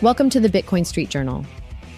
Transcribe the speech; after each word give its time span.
Welcome 0.00 0.30
to 0.30 0.38
the 0.38 0.48
Bitcoin 0.48 0.86
Street 0.86 1.10
Journal. 1.10 1.44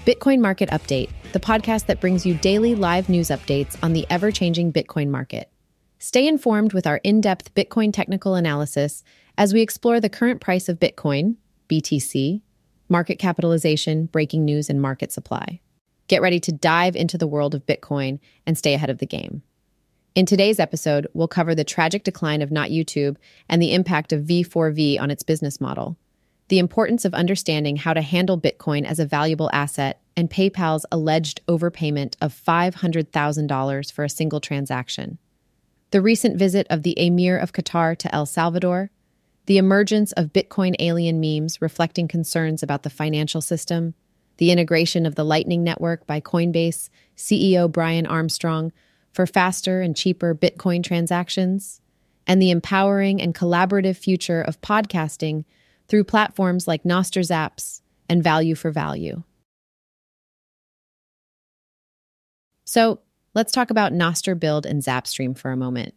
Bitcoin 0.07 0.41
Market 0.41 0.71
Update, 0.71 1.11
the 1.33 1.39
podcast 1.39 1.85
that 1.85 2.01
brings 2.01 2.25
you 2.25 2.33
daily 2.33 2.75
live 2.75 3.11
news 3.11 3.29
updates 3.29 3.77
on 3.83 3.93
the 3.93 4.07
ever 4.09 4.31
changing 4.31 4.73
Bitcoin 4.73 5.09
market. 5.09 5.51
Stay 5.99 6.27
informed 6.27 6.73
with 6.73 6.87
our 6.87 6.97
in 7.05 7.21
depth 7.21 7.55
Bitcoin 7.55 7.93
technical 7.93 8.37
analysis 8.37 9.05
as 9.37 9.53
we 9.53 9.61
explore 9.61 10.01
the 10.01 10.09
current 10.09 10.41
price 10.41 10.67
of 10.67 10.81
Bitcoin, 10.81 11.37
BTC, 11.69 12.41
market 12.89 13.19
capitalization, 13.19 14.07
breaking 14.07 14.47
news, 14.47 14.71
and 14.71 14.81
market 14.81 15.13
supply. 15.13 15.61
Get 16.09 16.23
ready 16.23 16.41
to 16.41 16.53
dive 16.53 16.97
into 16.97 17.19
the 17.19 17.29
world 17.29 17.55
of 17.55 17.67
Bitcoin 17.67 18.19
and 18.47 18.57
stay 18.57 18.73
ahead 18.73 18.89
of 18.89 18.97
the 18.97 19.05
game. 19.05 19.43
In 20.15 20.25
today's 20.25 20.59
episode, 20.59 21.07
we'll 21.13 21.29
cover 21.29 21.55
the 21.55 21.65
tragic 21.65 22.05
decline 22.05 22.41
of 22.41 22.51
Not 22.51 22.71
YouTube 22.71 23.19
and 23.47 23.61
the 23.61 23.75
impact 23.75 24.15
of 24.15 24.25
V4V 24.25 24.99
on 24.99 25.11
its 25.11 25.23
business 25.23 25.61
model 25.61 25.99
the 26.51 26.59
importance 26.59 27.05
of 27.05 27.15
understanding 27.15 27.77
how 27.77 27.95
to 27.95 28.03
handle 28.03 28.39
Bitcoin 28.39 28.85
as 28.85 28.99
a 28.99 29.07
valuable 29.07 29.49
asset, 29.53 30.01
and 30.17 30.29
PayPal's 30.29 30.85
alleged 30.91 31.41
overpayment 31.47 32.17
of 32.21 32.35
$500,000 32.35 33.93
for 33.93 34.05
a 34.05 34.11
single 34.11 34.41
transaction. 34.41 35.19
The 35.93 36.03
recent 36.03 36.37
visit 36.37 36.67
of 36.69 36.83
the 36.83 36.99
Emir 36.99 37.39
of 37.39 37.53
Qatar 37.53 37.97
to 37.99 38.13
El 38.13 38.27
Salvador, 38.27 38.91
the 39.47 39.59
emergence 39.59 40.11
of 40.13 40.33
Bitcoin 40.33 40.75
alien 40.81 41.21
memes 41.21 41.63
reflecting 41.63 42.09
concerns 42.09 42.65
about 42.65 42.83
the 42.83 42.91
financial 42.91 43.41
system, 43.41 43.95
the 44.39 44.51
integration 44.51 45.07
of 45.07 45.15
the 45.15 45.25
Lightning 45.25 45.63
Network 45.63 46.05
by 46.05 46.21
Coinbase 46.21 46.89
CEO 47.17 47.71
Brian 47.71 48.07
Armstrong 48.07 48.73
for 49.13 49.25
faster 49.25 49.83
and 49.83 49.97
cheaper 49.97 50.35
Bitcoin 50.35 50.83
transactions, 50.83 51.81
and 52.27 52.43
the 52.43 52.51
empowering 52.51 53.23
and 53.23 53.37
collaborative 53.37 53.97
future 53.97 54.43
of 54.43 54.61
podcasting 54.61 55.45
through 55.91 56.05
platforms 56.05 56.69
like 56.69 56.85
Nostr 56.85 57.21
Zaps 57.21 57.83
and 58.09 58.23
Value 58.23 58.55
for 58.55 58.71
Value. 58.71 59.25
So, 62.65 63.01
let's 63.35 63.51
talk 63.51 63.71
about 63.71 63.93
Nostr 63.93 64.39
Build 64.39 64.65
and 64.65 64.81
Zapstream 64.81 65.37
for 65.37 65.51
a 65.51 65.57
moment. 65.57 65.95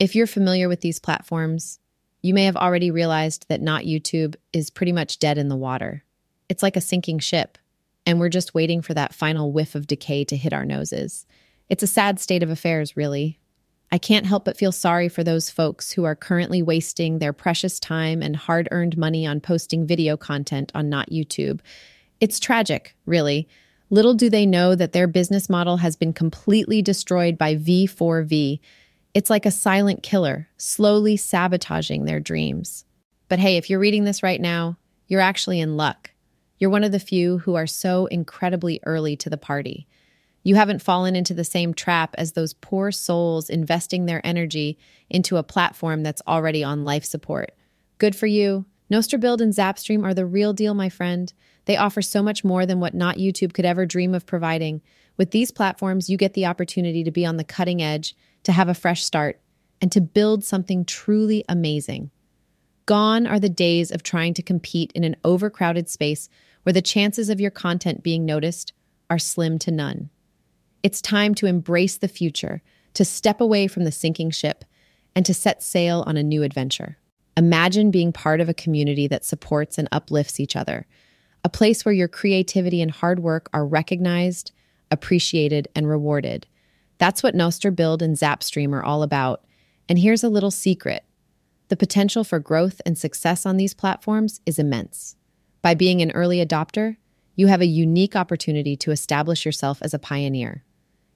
If 0.00 0.16
you're 0.16 0.26
familiar 0.26 0.68
with 0.68 0.80
these 0.80 0.98
platforms, 0.98 1.78
you 2.22 2.34
may 2.34 2.44
have 2.44 2.56
already 2.56 2.90
realized 2.90 3.46
that 3.48 3.62
Not 3.62 3.84
YouTube 3.84 4.34
is 4.52 4.68
pretty 4.68 4.92
much 4.92 5.20
dead 5.20 5.38
in 5.38 5.48
the 5.48 5.56
water. 5.56 6.02
It's 6.48 6.62
like 6.62 6.76
a 6.76 6.80
sinking 6.80 7.20
ship, 7.20 7.56
and 8.04 8.18
we're 8.18 8.28
just 8.28 8.52
waiting 8.52 8.82
for 8.82 8.94
that 8.94 9.14
final 9.14 9.52
whiff 9.52 9.76
of 9.76 9.86
decay 9.86 10.24
to 10.24 10.36
hit 10.36 10.52
our 10.52 10.64
noses. 10.64 11.24
It's 11.68 11.84
a 11.84 11.86
sad 11.86 12.18
state 12.18 12.42
of 12.42 12.50
affairs, 12.50 12.96
really, 12.96 13.38
I 13.92 13.98
can't 13.98 14.26
help 14.26 14.44
but 14.44 14.56
feel 14.56 14.70
sorry 14.70 15.08
for 15.08 15.24
those 15.24 15.50
folks 15.50 15.90
who 15.90 16.04
are 16.04 16.14
currently 16.14 16.62
wasting 16.62 17.18
their 17.18 17.32
precious 17.32 17.80
time 17.80 18.22
and 18.22 18.36
hard 18.36 18.68
earned 18.70 18.96
money 18.96 19.26
on 19.26 19.40
posting 19.40 19.86
video 19.86 20.16
content 20.16 20.70
on 20.74 20.88
Not 20.88 21.10
YouTube. 21.10 21.60
It's 22.20 22.38
tragic, 22.38 22.94
really. 23.04 23.48
Little 23.88 24.14
do 24.14 24.30
they 24.30 24.46
know 24.46 24.76
that 24.76 24.92
their 24.92 25.08
business 25.08 25.50
model 25.50 25.78
has 25.78 25.96
been 25.96 26.12
completely 26.12 26.82
destroyed 26.82 27.36
by 27.36 27.56
V4V. 27.56 28.60
It's 29.14 29.30
like 29.30 29.44
a 29.44 29.50
silent 29.50 30.04
killer, 30.04 30.48
slowly 30.56 31.16
sabotaging 31.16 32.04
their 32.04 32.20
dreams. 32.20 32.84
But 33.28 33.40
hey, 33.40 33.56
if 33.56 33.68
you're 33.68 33.80
reading 33.80 34.04
this 34.04 34.22
right 34.22 34.40
now, 34.40 34.76
you're 35.08 35.20
actually 35.20 35.58
in 35.58 35.76
luck. 35.76 36.12
You're 36.58 36.70
one 36.70 36.84
of 36.84 36.92
the 36.92 37.00
few 37.00 37.38
who 37.38 37.56
are 37.56 37.66
so 37.66 38.06
incredibly 38.06 38.78
early 38.84 39.16
to 39.16 39.30
the 39.30 39.36
party. 39.36 39.88
You 40.42 40.54
haven't 40.54 40.82
fallen 40.82 41.14
into 41.14 41.34
the 41.34 41.44
same 41.44 41.74
trap 41.74 42.14
as 42.16 42.32
those 42.32 42.54
poor 42.54 42.90
souls 42.92 43.50
investing 43.50 44.06
their 44.06 44.24
energy 44.24 44.78
into 45.10 45.36
a 45.36 45.42
platform 45.42 46.02
that's 46.02 46.22
already 46.26 46.64
on 46.64 46.84
life 46.84 47.04
support. 47.04 47.52
Good 47.98 48.16
for 48.16 48.26
you. 48.26 48.64
Build 48.88 49.40
and 49.40 49.52
Zapstream 49.52 50.04
are 50.04 50.14
the 50.14 50.26
real 50.26 50.52
deal, 50.52 50.74
my 50.74 50.88
friend. 50.88 51.32
They 51.66 51.76
offer 51.76 52.02
so 52.02 52.22
much 52.22 52.42
more 52.42 52.66
than 52.66 52.80
what 52.80 52.94
not 52.94 53.18
YouTube 53.18 53.52
could 53.52 53.64
ever 53.64 53.86
dream 53.86 54.14
of 54.14 54.26
providing. 54.26 54.80
With 55.16 55.30
these 55.30 55.50
platforms, 55.50 56.08
you 56.08 56.16
get 56.16 56.32
the 56.34 56.46
opportunity 56.46 57.04
to 57.04 57.10
be 57.10 57.26
on 57.26 57.36
the 57.36 57.44
cutting 57.44 57.82
edge, 57.82 58.16
to 58.44 58.52
have 58.52 58.68
a 58.68 58.74
fresh 58.74 59.04
start, 59.04 59.40
and 59.80 59.92
to 59.92 60.00
build 60.00 60.42
something 60.42 60.84
truly 60.84 61.44
amazing. 61.48 62.10
Gone 62.86 63.26
are 63.26 63.38
the 63.38 63.48
days 63.48 63.90
of 63.90 64.02
trying 64.02 64.34
to 64.34 64.42
compete 64.42 64.90
in 64.94 65.04
an 65.04 65.16
overcrowded 65.22 65.88
space 65.88 66.28
where 66.62 66.72
the 66.72 66.82
chances 66.82 67.28
of 67.28 67.40
your 67.40 67.50
content 67.50 68.02
being 68.02 68.24
noticed 68.24 68.72
are 69.08 69.18
slim 69.18 69.58
to 69.60 69.70
none. 69.70 70.10
It's 70.82 71.02
time 71.02 71.34
to 71.36 71.46
embrace 71.46 71.98
the 71.98 72.08
future, 72.08 72.62
to 72.94 73.04
step 73.04 73.40
away 73.40 73.66
from 73.66 73.84
the 73.84 73.92
sinking 73.92 74.30
ship, 74.30 74.64
and 75.14 75.26
to 75.26 75.34
set 75.34 75.62
sail 75.62 76.02
on 76.06 76.16
a 76.16 76.22
new 76.22 76.42
adventure. 76.42 76.96
Imagine 77.36 77.90
being 77.90 78.12
part 78.12 78.40
of 78.40 78.48
a 78.48 78.54
community 78.54 79.06
that 79.08 79.24
supports 79.24 79.78
and 79.78 79.88
uplifts 79.92 80.40
each 80.40 80.56
other, 80.56 80.86
a 81.44 81.48
place 81.48 81.84
where 81.84 81.94
your 81.94 82.08
creativity 82.08 82.80
and 82.82 82.90
hard 82.90 83.20
work 83.20 83.48
are 83.52 83.66
recognized, 83.66 84.52
appreciated, 84.90 85.68
and 85.74 85.88
rewarded. 85.88 86.46
That's 86.98 87.22
what 87.22 87.34
Nostr 87.34 87.74
Build 87.74 88.02
and 88.02 88.16
Zapstream 88.16 88.72
are 88.72 88.82
all 88.82 89.02
about. 89.02 89.44
And 89.88 89.98
here's 89.98 90.24
a 90.24 90.28
little 90.28 90.50
secret 90.50 91.04
the 91.68 91.76
potential 91.76 92.24
for 92.24 92.40
growth 92.40 92.80
and 92.84 92.98
success 92.98 93.46
on 93.46 93.56
these 93.56 93.74
platforms 93.74 94.40
is 94.44 94.58
immense. 94.58 95.14
By 95.62 95.74
being 95.74 96.02
an 96.02 96.10
early 96.10 96.44
adopter, 96.44 96.96
you 97.36 97.46
have 97.46 97.60
a 97.60 97.66
unique 97.66 98.16
opportunity 98.16 98.76
to 98.76 98.90
establish 98.90 99.46
yourself 99.46 99.80
as 99.82 99.94
a 99.94 99.98
pioneer. 99.98 100.64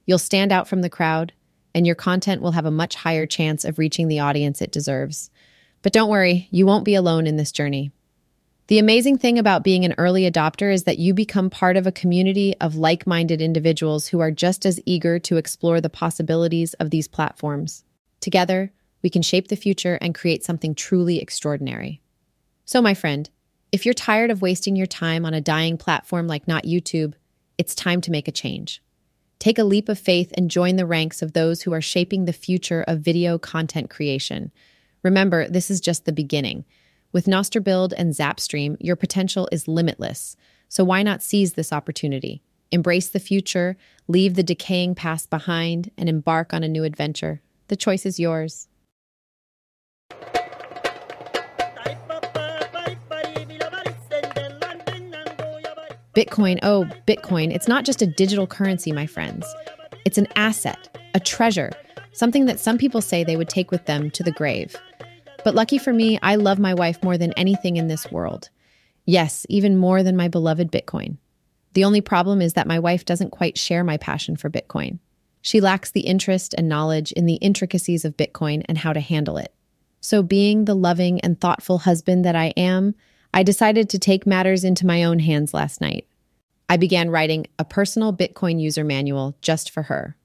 You'll 0.06 0.18
stand 0.18 0.52
out 0.52 0.68
from 0.68 0.82
the 0.82 0.90
crowd, 0.90 1.32
and 1.74 1.86
your 1.86 1.94
content 1.94 2.42
will 2.42 2.52
have 2.52 2.66
a 2.66 2.70
much 2.70 2.94
higher 2.94 3.26
chance 3.26 3.64
of 3.64 3.78
reaching 3.78 4.08
the 4.08 4.20
audience 4.20 4.60
it 4.60 4.72
deserves. 4.72 5.30
But 5.82 5.92
don't 5.92 6.10
worry, 6.10 6.48
you 6.50 6.66
won't 6.66 6.84
be 6.84 6.94
alone 6.94 7.26
in 7.26 7.36
this 7.36 7.52
journey. 7.52 7.90
The 8.68 8.78
amazing 8.78 9.18
thing 9.18 9.38
about 9.38 9.64
being 9.64 9.84
an 9.84 9.94
early 9.98 10.22
adopter 10.30 10.72
is 10.72 10.84
that 10.84 10.98
you 10.98 11.12
become 11.12 11.50
part 11.50 11.76
of 11.76 11.86
a 11.86 11.92
community 11.92 12.54
of 12.60 12.76
like 12.76 13.06
minded 13.06 13.42
individuals 13.42 14.08
who 14.08 14.20
are 14.20 14.30
just 14.30 14.64
as 14.64 14.80
eager 14.86 15.18
to 15.18 15.36
explore 15.36 15.82
the 15.82 15.90
possibilities 15.90 16.72
of 16.74 16.88
these 16.88 17.06
platforms. 17.06 17.84
Together, 18.20 18.72
we 19.02 19.10
can 19.10 19.20
shape 19.20 19.48
the 19.48 19.56
future 19.56 19.98
and 20.00 20.14
create 20.14 20.44
something 20.44 20.74
truly 20.74 21.20
extraordinary. 21.20 22.00
So, 22.64 22.80
my 22.80 22.94
friend, 22.94 23.28
if 23.70 23.84
you're 23.84 23.92
tired 23.92 24.30
of 24.30 24.40
wasting 24.40 24.76
your 24.76 24.86
time 24.86 25.26
on 25.26 25.34
a 25.34 25.42
dying 25.42 25.76
platform 25.76 26.26
like 26.26 26.48
Not 26.48 26.64
YouTube, 26.64 27.12
it's 27.58 27.74
time 27.74 28.00
to 28.00 28.10
make 28.10 28.28
a 28.28 28.32
change. 28.32 28.82
Take 29.38 29.58
a 29.58 29.64
leap 29.64 29.88
of 29.88 29.98
faith 29.98 30.32
and 30.36 30.50
join 30.50 30.76
the 30.76 30.86
ranks 30.86 31.22
of 31.22 31.32
those 31.32 31.62
who 31.62 31.72
are 31.72 31.80
shaping 31.80 32.24
the 32.24 32.32
future 32.32 32.82
of 32.86 33.00
video 33.00 33.38
content 33.38 33.90
creation. 33.90 34.52
Remember, 35.02 35.48
this 35.48 35.70
is 35.70 35.80
just 35.80 36.04
the 36.04 36.12
beginning. 36.12 36.64
With 37.12 37.26
Nostr 37.26 37.62
Build 37.62 37.92
and 37.92 38.12
Zapstream, 38.12 38.76
your 38.80 38.96
potential 38.96 39.48
is 39.52 39.68
limitless. 39.68 40.36
So 40.68 40.82
why 40.82 41.02
not 41.02 41.22
seize 41.22 41.52
this 41.52 41.72
opportunity? 41.72 42.42
Embrace 42.72 43.08
the 43.08 43.20
future, 43.20 43.76
leave 44.08 44.34
the 44.34 44.42
decaying 44.42 44.96
past 44.96 45.30
behind, 45.30 45.90
and 45.96 46.08
embark 46.08 46.52
on 46.52 46.64
a 46.64 46.68
new 46.68 46.82
adventure. 46.82 47.40
The 47.68 47.76
choice 47.76 48.04
is 48.04 48.18
yours. 48.18 48.66
Bitcoin, 56.14 56.60
oh, 56.62 56.84
Bitcoin, 57.08 57.52
it's 57.52 57.66
not 57.66 57.84
just 57.84 58.00
a 58.00 58.06
digital 58.06 58.46
currency, 58.46 58.92
my 58.92 59.04
friends. 59.04 59.44
It's 60.04 60.16
an 60.16 60.28
asset, 60.36 60.96
a 61.12 61.18
treasure, 61.18 61.72
something 62.12 62.44
that 62.44 62.60
some 62.60 62.78
people 62.78 63.00
say 63.00 63.24
they 63.24 63.36
would 63.36 63.48
take 63.48 63.72
with 63.72 63.86
them 63.86 64.12
to 64.12 64.22
the 64.22 64.30
grave. 64.30 64.76
But 65.44 65.56
lucky 65.56 65.76
for 65.76 65.92
me, 65.92 66.20
I 66.22 66.36
love 66.36 66.60
my 66.60 66.72
wife 66.72 67.02
more 67.02 67.18
than 67.18 67.32
anything 67.32 67.76
in 67.76 67.88
this 67.88 68.12
world. 68.12 68.48
Yes, 69.04 69.44
even 69.48 69.76
more 69.76 70.04
than 70.04 70.16
my 70.16 70.28
beloved 70.28 70.70
Bitcoin. 70.70 71.16
The 71.72 71.84
only 71.84 72.00
problem 72.00 72.40
is 72.40 72.52
that 72.52 72.68
my 72.68 72.78
wife 72.78 73.04
doesn't 73.04 73.30
quite 73.30 73.58
share 73.58 73.82
my 73.82 73.96
passion 73.96 74.36
for 74.36 74.48
Bitcoin. 74.48 75.00
She 75.42 75.60
lacks 75.60 75.90
the 75.90 76.02
interest 76.02 76.54
and 76.56 76.68
knowledge 76.68 77.10
in 77.10 77.26
the 77.26 77.34
intricacies 77.34 78.04
of 78.04 78.16
Bitcoin 78.16 78.62
and 78.68 78.78
how 78.78 78.92
to 78.92 79.00
handle 79.00 79.36
it. 79.36 79.52
So, 80.00 80.22
being 80.22 80.64
the 80.64 80.76
loving 80.76 81.20
and 81.22 81.40
thoughtful 81.40 81.78
husband 81.78 82.24
that 82.24 82.36
I 82.36 82.52
am, 82.56 82.94
I 83.34 83.42
decided 83.42 83.90
to 83.90 83.98
take 83.98 84.28
matters 84.28 84.62
into 84.62 84.86
my 84.86 85.02
own 85.02 85.18
hands 85.18 85.52
last 85.52 85.80
night. 85.80 86.06
I 86.68 86.76
began 86.76 87.10
writing 87.10 87.48
a 87.58 87.64
personal 87.64 88.12
Bitcoin 88.12 88.60
user 88.60 88.84
manual 88.84 89.36
just 89.42 89.70
for 89.70 89.82
her. 89.82 90.16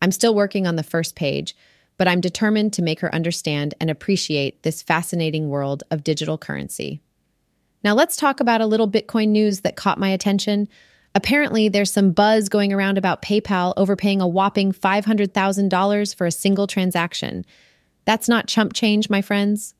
I'm 0.00 0.12
still 0.12 0.32
working 0.32 0.68
on 0.68 0.76
the 0.76 0.84
first 0.84 1.16
page, 1.16 1.56
but 1.98 2.06
I'm 2.06 2.20
determined 2.20 2.72
to 2.74 2.82
make 2.82 3.00
her 3.00 3.12
understand 3.12 3.74
and 3.80 3.90
appreciate 3.90 4.62
this 4.62 4.80
fascinating 4.80 5.48
world 5.48 5.82
of 5.90 6.04
digital 6.04 6.38
currency. 6.38 7.00
Now, 7.82 7.94
let's 7.94 8.14
talk 8.14 8.38
about 8.38 8.60
a 8.60 8.66
little 8.66 8.88
Bitcoin 8.88 9.30
news 9.30 9.62
that 9.62 9.74
caught 9.74 9.98
my 9.98 10.10
attention. 10.10 10.68
Apparently, 11.16 11.68
there's 11.68 11.90
some 11.90 12.12
buzz 12.12 12.48
going 12.48 12.72
around 12.72 12.96
about 12.96 13.22
PayPal 13.22 13.74
overpaying 13.76 14.20
a 14.20 14.28
whopping 14.28 14.70
$500,000 14.70 16.14
for 16.14 16.26
a 16.28 16.30
single 16.30 16.68
transaction. 16.68 17.44
That's 18.04 18.28
not 18.28 18.46
chump 18.46 18.72
change, 18.72 19.10
my 19.10 19.20
friends. 19.20 19.74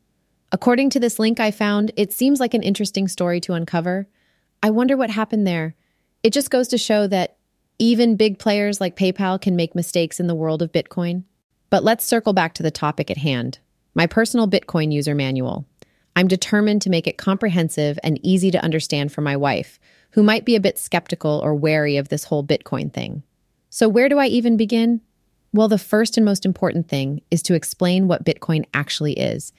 According 0.52 0.90
to 0.90 1.00
this 1.00 1.19
link 1.19 1.40
I 1.40 1.50
found, 1.50 1.93
it 1.96 2.12
seems 2.12 2.38
like 2.38 2.52
an 2.52 2.62
interesting 2.62 3.08
story 3.08 3.40
to 3.40 3.54
uncover. 3.54 4.06
I 4.62 4.70
wonder 4.70 4.96
what 4.99 5.08
happened 5.08 5.46
there. 5.46 5.75
It 6.22 6.34
just 6.34 6.50
goes 6.50 6.69
to 6.69 6.78
show 6.78 7.06
that 7.06 7.38
even 7.78 8.16
big 8.16 8.38
players 8.38 8.81
like 8.81 8.94
PayPal 8.94 9.40
can 9.40 9.56
make 9.56 9.75
mistakes 9.75 10.20
in 10.20 10.26
the 10.26 10.34
world 10.34 10.60
of 10.60 10.70
Bitcoin. 10.70 11.25
But 11.70 11.82
let's 11.82 12.04
circle 12.04 12.34
back 12.34 12.52
to 12.54 12.62
the 12.62 12.70
topic 12.70 13.10
at 13.10 13.19
hand 13.19 13.58
my 13.94 14.06
personal 14.06 14.49
Bitcoin 14.49 14.90
user 14.90 15.14
manual. 15.14 15.66
I'm 16.16 16.28
determined 16.28 16.81
to 16.82 16.90
make 16.90 17.06
it 17.06 17.19
comprehensive 17.19 17.99
and 18.02 18.19
easy 18.22 18.50
to 18.50 18.62
understand 18.62 19.12
for 19.12 19.20
my 19.20 19.37
wife, 19.37 19.78
who 20.12 20.22
might 20.22 20.46
be 20.46 20.56
a 20.56 20.60
bit 20.60 20.78
skeptical 20.78 21.40
or 21.44 21.54
wary 21.54 21.99
of 21.99 22.08
this 22.08 22.25
whole 22.25 22.44
Bitcoin 22.44 22.93
thing. 22.93 23.22
So, 23.69 23.88
where 23.88 24.08
do 24.08 24.19
I 24.19 24.26
even 24.26 24.56
begin? 24.56 25.00
Well, 25.52 25.69
the 25.69 25.78
first 25.78 26.16
and 26.16 26.25
most 26.25 26.46
important 26.46 26.88
thing 26.88 27.20
is 27.31 27.43
to 27.43 27.54
explain 27.54 28.08
what 28.08 28.25
Bitcoin 28.25 28.64
actually 28.72 29.12
is. 29.14 29.52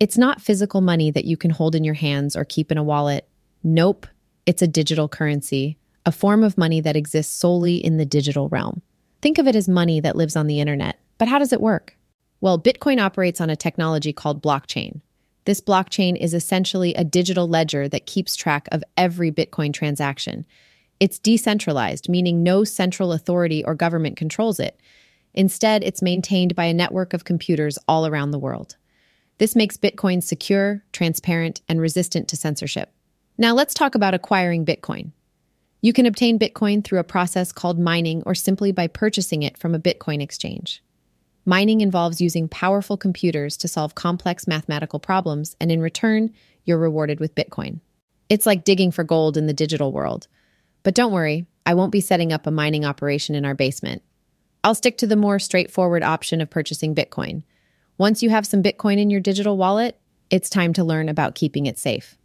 It's 0.00 0.18
not 0.18 0.40
physical 0.40 0.80
money 0.80 1.10
that 1.10 1.24
you 1.24 1.36
can 1.36 1.50
hold 1.50 1.74
in 1.74 1.84
your 1.84 1.94
hands 1.94 2.34
or 2.34 2.44
keep 2.44 2.72
in 2.72 2.78
a 2.78 2.82
wallet. 2.82 3.28
Nope, 3.62 4.06
it's 4.44 4.62
a 4.62 4.66
digital 4.66 5.08
currency, 5.08 5.78
a 6.04 6.12
form 6.12 6.42
of 6.42 6.58
money 6.58 6.80
that 6.80 6.96
exists 6.96 7.34
solely 7.34 7.76
in 7.76 7.96
the 7.96 8.04
digital 8.04 8.48
realm. 8.48 8.82
Think 9.22 9.38
of 9.38 9.46
it 9.46 9.56
as 9.56 9.68
money 9.68 10.00
that 10.00 10.16
lives 10.16 10.36
on 10.36 10.48
the 10.48 10.60
internet. 10.60 10.98
But 11.16 11.28
how 11.28 11.38
does 11.38 11.52
it 11.52 11.60
work? 11.60 11.96
Well, 12.40 12.58
Bitcoin 12.58 13.00
operates 13.00 13.40
on 13.40 13.48
a 13.48 13.56
technology 13.56 14.12
called 14.12 14.42
blockchain. 14.42 15.00
This 15.44 15.60
blockchain 15.60 16.16
is 16.16 16.34
essentially 16.34 16.94
a 16.94 17.04
digital 17.04 17.48
ledger 17.48 17.88
that 17.88 18.06
keeps 18.06 18.36
track 18.36 18.68
of 18.72 18.82
every 18.96 19.30
Bitcoin 19.30 19.72
transaction. 19.72 20.44
It's 21.00 21.18
decentralized, 21.18 22.08
meaning 22.08 22.42
no 22.42 22.64
central 22.64 23.12
authority 23.12 23.64
or 23.64 23.74
government 23.74 24.16
controls 24.16 24.58
it. 24.58 24.80
Instead, 25.34 25.82
it's 25.84 26.02
maintained 26.02 26.54
by 26.54 26.64
a 26.64 26.74
network 26.74 27.12
of 27.14 27.24
computers 27.24 27.78
all 27.88 28.06
around 28.06 28.30
the 28.30 28.38
world. 28.38 28.76
This 29.38 29.56
makes 29.56 29.76
Bitcoin 29.76 30.22
secure, 30.22 30.84
transparent, 30.92 31.60
and 31.68 31.80
resistant 31.80 32.28
to 32.28 32.36
censorship. 32.36 32.92
Now, 33.36 33.52
let's 33.54 33.74
talk 33.74 33.94
about 33.94 34.14
acquiring 34.14 34.64
Bitcoin. 34.64 35.10
You 35.80 35.92
can 35.92 36.06
obtain 36.06 36.38
Bitcoin 36.38 36.84
through 36.84 37.00
a 37.00 37.04
process 37.04 37.52
called 37.52 37.78
mining 37.78 38.22
or 38.24 38.34
simply 38.34 38.72
by 38.72 38.86
purchasing 38.86 39.42
it 39.42 39.58
from 39.58 39.74
a 39.74 39.80
Bitcoin 39.80 40.22
exchange. 40.22 40.82
Mining 41.44 41.82
involves 41.82 42.22
using 42.22 42.48
powerful 42.48 42.96
computers 42.96 43.56
to 43.58 43.68
solve 43.68 43.94
complex 43.94 44.46
mathematical 44.46 44.98
problems, 44.98 45.56
and 45.60 45.70
in 45.70 45.82
return, 45.82 46.32
you're 46.64 46.78
rewarded 46.78 47.20
with 47.20 47.34
Bitcoin. 47.34 47.80
It's 48.30 48.46
like 48.46 48.64
digging 48.64 48.92
for 48.92 49.04
gold 49.04 49.36
in 49.36 49.46
the 49.46 49.52
digital 49.52 49.92
world. 49.92 50.26
But 50.84 50.94
don't 50.94 51.12
worry, 51.12 51.46
I 51.66 51.74
won't 51.74 51.92
be 51.92 52.00
setting 52.00 52.32
up 52.32 52.46
a 52.46 52.50
mining 52.50 52.84
operation 52.84 53.34
in 53.34 53.44
our 53.44 53.54
basement. 53.54 54.02
I'll 54.62 54.74
stick 54.74 54.96
to 54.98 55.06
the 55.06 55.16
more 55.16 55.38
straightforward 55.38 56.02
option 56.02 56.40
of 56.40 56.48
purchasing 56.48 56.94
Bitcoin. 56.94 57.42
Once 57.96 58.24
you 58.24 58.30
have 58.30 58.44
some 58.44 58.60
Bitcoin 58.62 58.98
in 58.98 59.08
your 59.08 59.20
digital 59.20 59.56
wallet, 59.56 59.96
it's 60.28 60.50
time 60.50 60.72
to 60.72 60.82
learn 60.82 61.08
about 61.08 61.36
keeping 61.36 61.66
it 61.66 61.78
safe. 61.78 62.16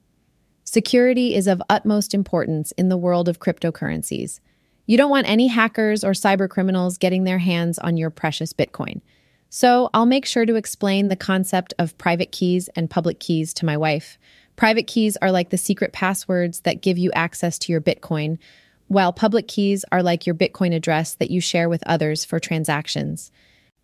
Security 0.64 1.36
is 1.36 1.46
of 1.46 1.62
utmost 1.70 2.16
importance 2.16 2.72
in 2.72 2.90
the 2.90 2.98
world 2.98 3.30
of 3.30 3.40
cryptocurrencies. 3.40 4.40
You 4.88 4.98
don't 4.98 5.12
want 5.12 5.30
any 5.30 5.46
hackers 5.46 6.04
or 6.04 6.12
cyber 6.14 6.50
criminals 6.50 6.98
getting 6.98 7.24
their 7.24 7.38
hands 7.38 7.78
on 7.78 7.98
your 7.98 8.10
precious 8.10 8.52
Bitcoin. 8.52 9.02
So 9.50 9.92
I'll 9.94 10.08
make 10.08 10.26
sure 10.26 10.48
to 10.48 10.56
explain 10.56 11.08
the 11.08 11.16
concept 11.16 11.76
of 11.78 11.98
private 12.00 12.32
keys 12.32 12.68
and 12.70 12.90
public 12.90 13.20
keys 13.20 13.54
to 13.56 13.66
my 13.66 13.78
wife. 13.78 14.18
Private 14.56 14.88
keys 14.88 15.18
are 15.18 15.32
like 15.32 15.52
the 15.52 15.58
secret 15.58 15.94
passwords 15.94 16.62
that 16.62 16.82
give 16.82 16.98
you 16.98 17.12
access 17.12 17.60
to 17.60 17.72
your 17.72 17.82
Bitcoin, 17.82 18.40
while 18.88 19.14
public 19.14 19.48
keys 19.48 19.86
are 19.92 20.02
like 20.02 20.26
your 20.26 20.36
Bitcoin 20.36 20.74
address 20.74 21.14
that 21.16 21.30
you 21.30 21.40
share 21.40 21.70
with 21.70 21.84
others 21.86 22.26
for 22.26 22.40
transactions. 22.40 23.32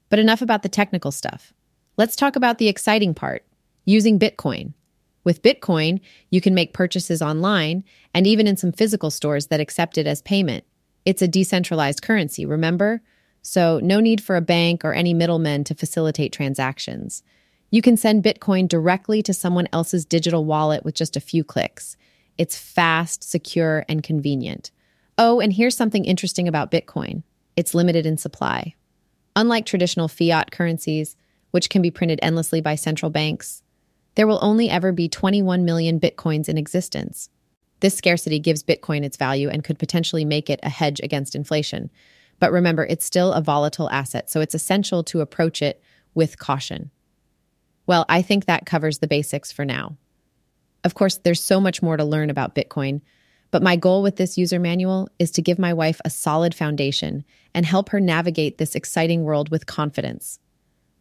But 0.09 0.17
enough 0.17 0.41
about 0.41 0.63
the 0.63 0.69
technical 0.69 1.11
stuff. 1.11 1.53
Let's 1.97 2.17
talk 2.17 2.35
about 2.35 2.57
the 2.57 2.67
exciting 2.67 3.13
part 3.13 3.45
using 3.85 4.19
Bitcoin. 4.19 4.73
With 5.23 5.41
Bitcoin, 5.41 6.01
you 6.29 6.41
can 6.41 6.53
make 6.53 6.73
purchases 6.73 7.21
online 7.21 7.85
and 8.13 8.27
even 8.27 8.47
in 8.47 8.57
some 8.57 8.73
physical 8.73 9.09
stores 9.09 9.47
that 9.47 9.61
accept 9.61 9.97
it 9.97 10.05
as 10.05 10.21
payment. 10.21 10.65
It's 11.05 11.21
a 11.21 11.27
decentralized 11.27 12.01
currency, 12.01 12.45
remember? 12.45 13.01
So, 13.41 13.79
no 13.81 13.99
need 13.99 14.21
for 14.21 14.35
a 14.35 14.41
bank 14.41 14.83
or 14.83 14.93
any 14.93 15.13
middlemen 15.13 15.63
to 15.65 15.75
facilitate 15.75 16.33
transactions. 16.33 17.23
You 17.71 17.81
can 17.81 17.95
send 17.95 18.23
Bitcoin 18.23 18.67
directly 18.67 19.21
to 19.23 19.33
someone 19.33 19.69
else's 19.71 20.03
digital 20.03 20.45
wallet 20.45 20.83
with 20.83 20.95
just 20.95 21.15
a 21.15 21.21
few 21.21 21.43
clicks. 21.43 21.95
It's 22.37 22.57
fast, 22.57 23.23
secure, 23.23 23.85
and 23.87 24.03
convenient. 24.03 24.71
Oh, 25.17 25.39
and 25.39 25.53
here's 25.53 25.77
something 25.77 26.03
interesting 26.05 26.47
about 26.47 26.71
Bitcoin 26.71 27.23
it's 27.55 27.73
limited 27.73 28.05
in 28.05 28.17
supply. 28.17 28.75
Unlike 29.35 29.65
traditional 29.65 30.09
fiat 30.09 30.51
currencies, 30.51 31.15
which 31.55 31.69
can 31.69 31.81
be 31.81 31.89
printed 31.89 32.19
endlessly 32.21 32.59
by 32.59 32.75
central 32.75 33.09
banks, 33.09 33.63
there 34.15 34.27
will 34.27 34.39
only 34.41 34.69
ever 34.69 34.91
be 34.91 35.07
21 35.07 35.63
million 35.63 36.01
Bitcoins 36.01 36.49
in 36.49 36.57
existence. 36.57 37.29
This 37.79 37.95
scarcity 37.95 38.39
gives 38.39 38.61
Bitcoin 38.61 39.05
its 39.05 39.15
value 39.15 39.47
and 39.47 39.63
could 39.63 39.79
potentially 39.79 40.25
make 40.25 40.49
it 40.49 40.59
a 40.63 40.69
hedge 40.69 40.99
against 41.01 41.33
inflation. 41.33 41.89
But 42.39 42.51
remember, 42.51 42.83
it's 42.83 43.05
still 43.05 43.31
a 43.31 43.39
volatile 43.39 43.89
asset, 43.89 44.29
so 44.29 44.41
it's 44.41 44.53
essential 44.53 45.01
to 45.05 45.21
approach 45.21 45.61
it 45.61 45.81
with 46.13 46.39
caution. 46.39 46.91
Well, 47.87 48.03
I 48.09 48.21
think 48.21 48.47
that 48.47 48.65
covers 48.65 48.97
the 48.97 49.07
basics 49.07 49.53
for 49.53 49.63
now. 49.63 49.95
Of 50.83 50.93
course, 50.93 51.19
there's 51.19 51.41
so 51.41 51.61
much 51.61 51.81
more 51.81 51.95
to 51.95 52.03
learn 52.03 52.29
about 52.29 52.53
Bitcoin, 52.53 52.99
but 53.51 53.63
my 53.63 53.77
goal 53.77 54.03
with 54.03 54.17
this 54.17 54.37
user 54.37 54.59
manual 54.59 55.07
is 55.19 55.31
to 55.31 55.41
give 55.41 55.57
my 55.57 55.73
wife 55.73 56.01
a 56.03 56.09
solid 56.09 56.53
foundation 56.53 57.23
and 57.53 57.65
help 57.65 57.91
her 57.91 58.01
navigate 58.01 58.57
this 58.57 58.75
exciting 58.75 59.23
world 59.23 59.47
with 59.47 59.67
confidence. 59.67 60.37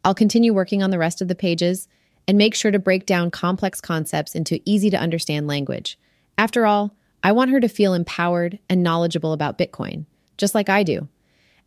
I'll 0.05 0.15
continue 0.15 0.53
working 0.53 0.83
on 0.83 0.91
the 0.91 0.99
rest 0.99 1.23
of 1.23 1.29
the 1.29 1.35
pages 1.35 1.89
and 2.29 2.37
make 2.37 2.55
sure 2.55 2.71
to 2.71 2.79
break 2.79 3.07
down 3.07 3.31
complex 3.31 3.81
concepts 3.81 4.35
into 4.35 4.61
easy 4.67 4.91
to 4.91 4.99
understand 4.99 5.47
language. 5.47 5.99
After 6.37 6.67
all, 6.67 6.95
I 7.23 7.33
want 7.33 7.51
her 7.51 7.61
to 7.61 7.69
feel 7.69 7.95
empowered 7.95 8.59
and 8.69 8.83
knowledgeable 8.83 9.33
about 9.33 9.57
Bitcoin, 9.57 10.05
just 10.37 10.55
like 10.55 10.69
I 10.69 10.83
do. 10.83 11.09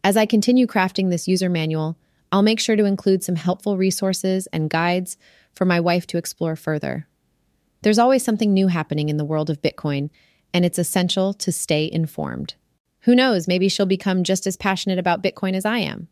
As 0.03 0.15
I 0.15 0.27
continue 0.27 0.67
crafting 0.67 1.09
this 1.09 1.27
user 1.27 1.49
manual, 1.49 1.97
I'll 2.31 2.43
make 2.43 2.59
sure 2.59 2.75
to 2.75 2.85
include 2.85 3.23
some 3.23 3.37
helpful 3.37 3.75
resources 3.75 4.47
and 4.53 4.69
guides 4.69 5.17
for 5.51 5.65
my 5.65 5.79
wife 5.79 6.05
to 6.07 6.17
explore 6.17 6.55
further. 6.55 7.07
There's 7.81 7.99
always 7.99 8.23
something 8.23 8.53
new 8.53 8.67
happening 8.67 9.09
in 9.09 9.17
the 9.17 9.25
world 9.25 9.49
of 9.49 9.61
Bitcoin, 9.61 10.11
and 10.53 10.63
it's 10.63 10.77
essential 10.77 11.33
to 11.33 11.51
stay 11.51 11.89
informed. 11.91 12.53
Who 13.01 13.15
knows, 13.15 13.47
maybe 13.47 13.69
she'll 13.69 13.85
become 13.87 14.23
just 14.23 14.45
as 14.45 14.57
passionate 14.57 14.99
about 14.99 15.23
Bitcoin 15.23 15.55
as 15.55 15.65
I 15.65 15.79
am. 15.79 16.07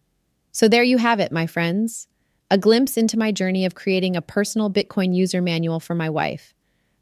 So 0.51 0.67
there 0.67 0.83
you 0.83 0.97
have 0.97 1.19
it, 1.19 1.31
my 1.31 1.45
friends 1.45 2.07
a 2.55 2.57
glimpse 2.57 2.95
into 2.95 3.19
my 3.19 3.33
journey 3.33 3.65
of 3.65 3.75
creating 3.75 4.15
a 4.15 4.21
personal 4.21 4.71
Bitcoin 4.71 5.13
user 5.13 5.41
manual 5.41 5.81
for 5.81 5.93
my 5.93 6.09
wife. 6.09 6.53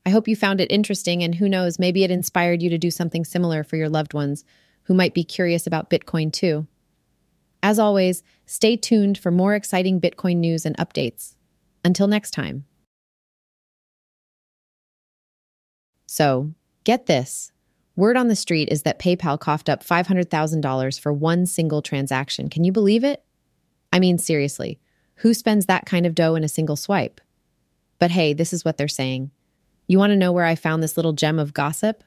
I 0.03 0.09
hope 0.09 0.27
you 0.27 0.35
found 0.35 0.59
it 0.59 0.71
interesting, 0.71 1.21
and 1.21 1.35
who 1.35 1.47
knows, 1.47 1.77
maybe 1.77 2.03
it 2.03 2.09
inspired 2.09 2.63
you 2.63 2.71
to 2.71 2.79
do 2.79 2.89
something 2.89 3.23
similar 3.23 3.63
for 3.63 3.75
your 3.75 3.87
loved 3.87 4.15
ones 4.15 4.43
who 4.85 4.95
might 4.95 5.13
be 5.13 5.23
curious 5.23 5.67
about 5.67 5.91
Bitcoin 5.91 6.33
too. 6.33 6.65
As 7.61 7.77
always, 7.77 8.23
stay 8.47 8.75
tuned 8.75 9.19
for 9.19 9.29
more 9.29 9.53
exciting 9.53 10.01
Bitcoin 10.01 10.37
news 10.37 10.65
and 10.65 10.75
updates. 10.77 11.35
Until 11.85 12.07
next 12.07 12.31
time. 12.31 12.65
So, 16.07 16.55
get 16.83 17.05
this. 17.05 17.51
Word 17.95 18.17
on 18.17 18.27
the 18.27 18.35
street 18.35 18.69
is 18.71 18.81
that 18.81 18.97
PayPal 18.97 19.39
coughed 19.39 19.69
up 19.69 19.85
$500,000 19.85 20.99
for 20.99 21.13
one 21.13 21.45
single 21.45 21.83
transaction. 21.83 22.49
Can 22.49 22.63
you 22.63 22.71
believe 22.71 23.03
it? 23.03 23.23
I 23.91 23.99
mean, 23.99 24.17
seriously, 24.17 24.79
who 25.15 25.33
spends 25.33 25.65
that 25.65 25.85
kind 25.85 26.05
of 26.05 26.15
dough 26.15 26.35
in 26.35 26.43
a 26.43 26.49
single 26.49 26.75
swipe? 26.75 27.21
But 27.99 28.11
hey, 28.11 28.33
this 28.33 28.53
is 28.53 28.65
what 28.65 28.77
they're 28.77 28.87
saying. 28.87 29.31
You 29.87 29.97
want 29.97 30.11
to 30.11 30.17
know 30.17 30.31
where 30.31 30.45
I 30.45 30.55
found 30.55 30.81
this 30.81 30.97
little 30.97 31.13
gem 31.13 31.39
of 31.39 31.53
gossip? 31.53 32.03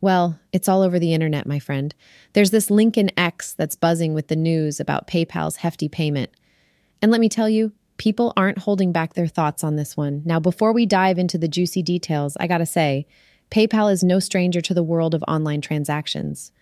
Well, 0.00 0.38
it's 0.52 0.68
all 0.68 0.82
over 0.82 0.98
the 0.98 1.14
internet, 1.14 1.46
my 1.46 1.58
friend. 1.58 1.94
There's 2.34 2.50
this 2.50 2.70
Lincoln 2.70 3.10
X 3.16 3.54
that's 3.54 3.76
buzzing 3.76 4.12
with 4.12 4.28
the 4.28 4.36
news 4.36 4.78
about 4.78 5.06
PayPal's 5.06 5.56
hefty 5.56 5.88
payment. 5.88 6.30
And 7.00 7.10
let 7.10 7.20
me 7.20 7.28
tell 7.28 7.48
you, 7.48 7.72
people 7.96 8.32
aren't 8.36 8.58
holding 8.58 8.92
back 8.92 9.14
their 9.14 9.26
thoughts 9.26 9.64
on 9.64 9.76
this 9.76 9.96
one. 9.96 10.22
Now, 10.24 10.40
before 10.40 10.72
we 10.72 10.84
dive 10.84 11.18
into 11.18 11.38
the 11.38 11.48
juicy 11.48 11.82
details, 11.82 12.36
I 12.38 12.46
gotta 12.46 12.66
say, 12.66 13.06
PayPal 13.50 13.92
is 13.92 14.04
no 14.04 14.18
stranger 14.18 14.60
to 14.60 14.74
the 14.74 14.82
world 14.82 15.14
of 15.14 15.24
online 15.28 15.60
transactions. 15.60 16.52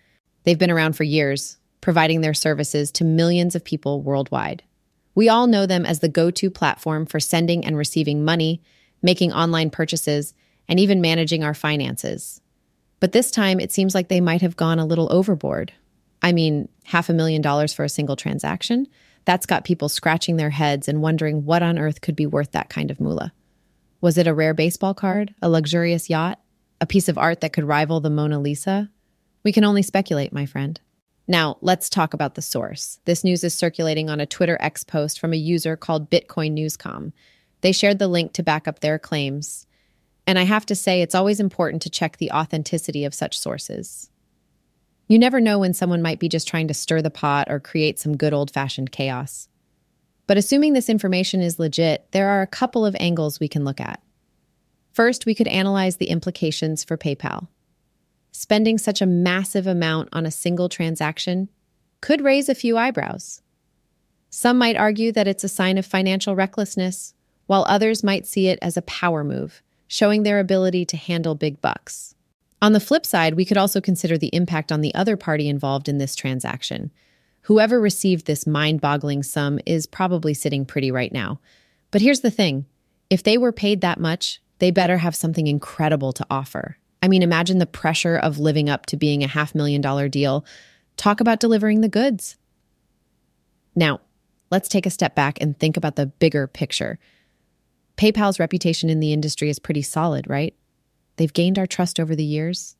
They've 0.43 0.59
been 0.59 0.71
around 0.71 0.93
for 0.93 1.03
years, 1.03 1.57
providing 1.81 2.21
their 2.21 2.33
services 2.33 2.91
to 2.93 3.03
millions 3.03 3.55
of 3.55 3.63
people 3.63 4.01
worldwide. 4.01 4.63
We 5.15 5.29
all 5.29 5.47
know 5.47 5.65
them 5.65 5.85
as 5.85 5.99
the 5.99 6.09
go 6.09 6.31
to 6.31 6.49
platform 6.49 7.05
for 7.05 7.19
sending 7.19 7.65
and 7.65 7.77
receiving 7.77 8.25
money, 8.25 8.61
making 9.01 9.31
online 9.31 9.69
purchases, 9.69 10.33
and 10.67 10.79
even 10.79 11.01
managing 11.01 11.43
our 11.43 11.53
finances. 11.53 12.41
But 12.99 13.11
this 13.11 13.31
time, 13.31 13.59
it 13.59 13.71
seems 13.71 13.93
like 13.93 14.07
they 14.07 14.21
might 14.21 14.41
have 14.41 14.55
gone 14.55 14.79
a 14.79 14.85
little 14.85 15.11
overboard. 15.11 15.73
I 16.21 16.31
mean, 16.31 16.69
half 16.85 17.09
a 17.09 17.13
million 17.13 17.41
dollars 17.41 17.73
for 17.73 17.83
a 17.83 17.89
single 17.89 18.15
transaction? 18.15 18.87
That's 19.25 19.45
got 19.45 19.65
people 19.65 19.89
scratching 19.89 20.37
their 20.37 20.49
heads 20.49 20.87
and 20.87 21.01
wondering 21.01 21.45
what 21.45 21.63
on 21.63 21.77
earth 21.77 22.01
could 22.01 22.15
be 22.15 22.25
worth 22.25 22.51
that 22.51 22.69
kind 22.69 22.89
of 22.89 22.99
moolah. 22.99 23.33
Was 24.01 24.17
it 24.17 24.27
a 24.27 24.33
rare 24.33 24.53
baseball 24.53 24.93
card, 24.93 25.33
a 25.41 25.49
luxurious 25.49 26.09
yacht, 26.09 26.39
a 26.81 26.85
piece 26.85 27.07
of 27.07 27.17
art 27.17 27.41
that 27.41 27.53
could 27.53 27.63
rival 27.63 27.99
the 27.99 28.09
Mona 28.09 28.39
Lisa? 28.39 28.89
We 29.43 29.51
can 29.51 29.63
only 29.63 29.81
speculate, 29.81 30.33
my 30.33 30.45
friend. 30.45 30.79
Now, 31.27 31.57
let's 31.61 31.89
talk 31.89 32.13
about 32.13 32.35
the 32.35 32.41
source. 32.41 32.99
This 33.05 33.23
news 33.23 33.43
is 33.43 33.53
circulating 33.53 34.09
on 34.09 34.19
a 34.19 34.25
Twitter 34.25 34.57
X 34.59 34.83
post 34.83 35.19
from 35.19 35.31
a 35.31 35.37
user 35.37 35.77
called 35.77 36.09
Bitcoin 36.09 36.51
Newscom. 36.57 37.13
They 37.61 37.71
shared 37.71 37.99
the 37.99 38.09
link 38.09 38.33
to 38.33 38.43
back 38.43 38.67
up 38.67 38.81
their 38.81 38.99
claims. 38.99 39.65
And 40.27 40.37
I 40.37 40.43
have 40.43 40.65
to 40.67 40.75
say, 40.75 41.01
it's 41.01 41.15
always 41.15 41.39
important 41.39 41.81
to 41.83 41.89
check 41.89 42.17
the 42.17 42.31
authenticity 42.31 43.05
of 43.05 43.13
such 43.13 43.37
sources. 43.37 44.09
You 45.07 45.19
never 45.19 45.39
know 45.39 45.59
when 45.59 45.73
someone 45.73 46.01
might 46.01 46.19
be 46.19 46.29
just 46.29 46.47
trying 46.47 46.67
to 46.69 46.73
stir 46.73 47.01
the 47.01 47.09
pot 47.09 47.49
or 47.49 47.59
create 47.59 47.99
some 47.99 48.17
good 48.17 48.33
old 48.33 48.51
fashioned 48.51 48.91
chaos. 48.91 49.47
But 50.27 50.37
assuming 50.37 50.73
this 50.73 50.89
information 50.89 51.41
is 51.41 51.59
legit, 51.59 52.07
there 52.11 52.29
are 52.29 52.41
a 52.41 52.47
couple 52.47 52.85
of 52.85 52.95
angles 52.99 53.39
we 53.39 53.49
can 53.49 53.65
look 53.65 53.81
at. 53.81 54.01
First, 54.93 55.25
we 55.25 55.35
could 55.35 55.47
analyze 55.47 55.97
the 55.97 56.09
implications 56.09 56.83
for 56.83 56.97
PayPal. 56.97 57.47
Spending 58.35 58.79
such 58.79 58.99
a 58.99 59.05
massive 59.05 59.67
amount 59.67 60.09
on 60.11 60.25
a 60.25 60.31
single 60.31 60.67
transaction 60.67 61.49
could 62.01 62.19
raise 62.19 62.49
a 62.49 62.55
few 62.55 62.77
eyebrows. 62.77 63.43
Some 64.31 64.57
might 64.57 64.75
argue 64.75 65.11
that 65.11 65.27
it's 65.27 65.43
a 65.43 65.47
sign 65.47 65.77
of 65.77 65.85
financial 65.85 66.35
recklessness, 66.35 67.13
while 67.45 67.63
others 67.67 68.03
might 68.03 68.25
see 68.25 68.47
it 68.47 68.57
as 68.59 68.75
a 68.75 68.81
power 68.81 69.23
move, 69.23 69.61
showing 69.87 70.23
their 70.23 70.39
ability 70.39 70.83
to 70.83 70.97
handle 70.97 71.35
big 71.35 71.61
bucks. 71.61 72.15
On 72.59 72.73
the 72.73 72.79
flip 72.79 73.05
side, 73.05 73.35
we 73.35 73.45
could 73.45 73.57
also 73.57 73.79
consider 73.79 74.17
the 74.17 74.33
impact 74.33 74.71
on 74.71 74.81
the 74.81 74.95
other 74.95 75.15
party 75.15 75.47
involved 75.47 75.87
in 75.87 75.99
this 75.99 76.15
transaction. 76.15 76.89
Whoever 77.41 77.79
received 77.79 78.25
this 78.25 78.47
mind 78.47 78.81
boggling 78.81 79.21
sum 79.21 79.59
is 79.67 79.85
probably 79.85 80.33
sitting 80.33 80.65
pretty 80.65 80.89
right 80.89 81.11
now. 81.11 81.39
But 81.91 82.01
here's 82.01 82.21
the 82.21 82.31
thing 82.31 82.65
if 83.11 83.21
they 83.21 83.37
were 83.37 83.51
paid 83.51 83.81
that 83.81 83.99
much, 83.99 84.41
they 84.57 84.71
better 84.71 84.97
have 84.97 85.15
something 85.15 85.45
incredible 85.45 86.13
to 86.13 86.25
offer. 86.31 86.77
I 87.03 87.09
mean, 87.09 87.21
imagine 87.21 87.57
the 87.57 87.65
pressure 87.65 88.15
of 88.15 88.39
living 88.39 88.69
up 88.69 88.85
to 88.85 88.95
being 88.95 89.23
a 89.23 89.27
half 89.27 89.53
million 89.53 89.81
dollar 89.81 90.07
deal. 90.07 90.45
Talk 90.95 91.19
about 91.19 91.41
delivering 91.41 91.81
the 91.81 91.89
goods. 91.89 92.37
Now, 93.75 93.99
let's 94.49 94.69
take 94.69 94.85
a 94.85 94.89
step 94.89 95.13
back 95.13 95.41
and 95.41 95.59
think 95.59 95.75
about 95.75 95.97
the 95.97 96.05
bigger 96.05 96.47
picture. 96.47 96.99
PayPal's 97.97 98.39
reputation 98.39 98.89
in 98.89 99.01
the 99.01 99.11
industry 99.11 99.49
is 99.49 99.59
pretty 99.59 99.81
solid, 99.81 100.29
right? 100.29 100.55
They've 101.17 101.33
gained 101.33 101.59
our 101.59 101.67
trust 101.67 101.99
over 101.99 102.15
the 102.15 102.23
years, 102.23 102.77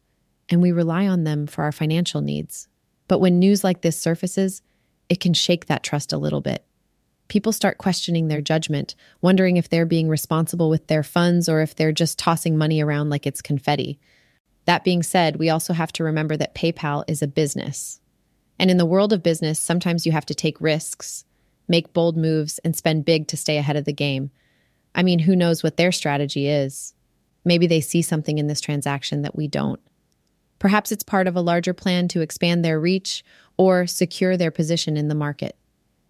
and 0.47 0.61
we 0.61 0.71
rely 0.71 1.05
on 1.05 1.25
them 1.25 1.45
for 1.45 1.65
our 1.65 1.73
financial 1.73 2.21
needs. 2.21 2.69
But 3.09 3.19
when 3.19 3.39
news 3.39 3.61
like 3.61 3.81
this 3.81 3.99
surfaces, 3.99 4.61
it 5.09 5.19
can 5.19 5.33
shake 5.33 5.65
that 5.65 5.83
trust 5.83 6.13
a 6.13 6.17
little 6.17 6.41
bit. 6.41 6.63
People 7.27 7.51
start 7.51 7.77
questioning 7.77 8.29
their 8.29 8.41
judgment, 8.41 8.95
wondering 9.21 9.57
if 9.57 9.67
they're 9.67 9.85
being 9.85 10.07
responsible 10.07 10.69
with 10.69 10.87
their 10.87 11.03
funds 11.03 11.49
or 11.49 11.61
if 11.61 11.75
they're 11.75 11.91
just 11.91 12.17
tossing 12.17 12.57
money 12.57 12.81
around 12.81 13.09
like 13.09 13.27
it's 13.27 13.41
confetti. 13.41 13.99
That 14.65 14.83
being 14.83 15.03
said, 15.03 15.37
we 15.37 15.49
also 15.49 15.73
have 15.73 15.91
to 15.93 16.03
remember 16.03 16.37
that 16.37 16.55
PayPal 16.55 17.03
is 17.07 17.21
a 17.21 17.27
business. 17.27 17.99
And 18.59 18.71
in 18.71 18.77
the 18.77 18.85
world 18.85 19.11
of 19.11 19.23
business, 19.23 19.59
sometimes 19.59 20.05
you 20.05 20.11
have 20.11 20.25
to 20.27 20.35
take 20.35 20.61
risks, 20.61 21.25
make 21.67 21.93
bold 21.93 22.15
moves, 22.15 22.59
and 22.59 22.75
spend 22.75 23.05
big 23.05 23.27
to 23.27 23.37
stay 23.37 23.57
ahead 23.57 23.75
of 23.75 23.85
the 23.85 23.93
game. 23.93 24.31
I 24.95 25.03
mean, 25.03 25.19
who 25.19 25.35
knows 25.35 25.63
what 25.63 25.77
their 25.77 25.91
strategy 25.91 26.47
is? 26.47 26.93
Maybe 27.43 27.67
they 27.67 27.81
see 27.81 28.01
something 28.01 28.37
in 28.37 28.47
this 28.47 28.61
transaction 28.61 29.21
that 29.23 29.35
we 29.35 29.47
don't. 29.47 29.79
Perhaps 30.59 30.91
it's 30.93 31.03
part 31.03 31.27
of 31.27 31.35
a 31.35 31.41
larger 31.41 31.73
plan 31.73 32.07
to 32.09 32.21
expand 32.21 32.63
their 32.63 32.79
reach 32.79 33.23
or 33.57 33.85
secure 33.85 34.37
their 34.37 34.51
position 34.51 34.95
in 34.95 35.09
the 35.09 35.15
market. 35.15 35.57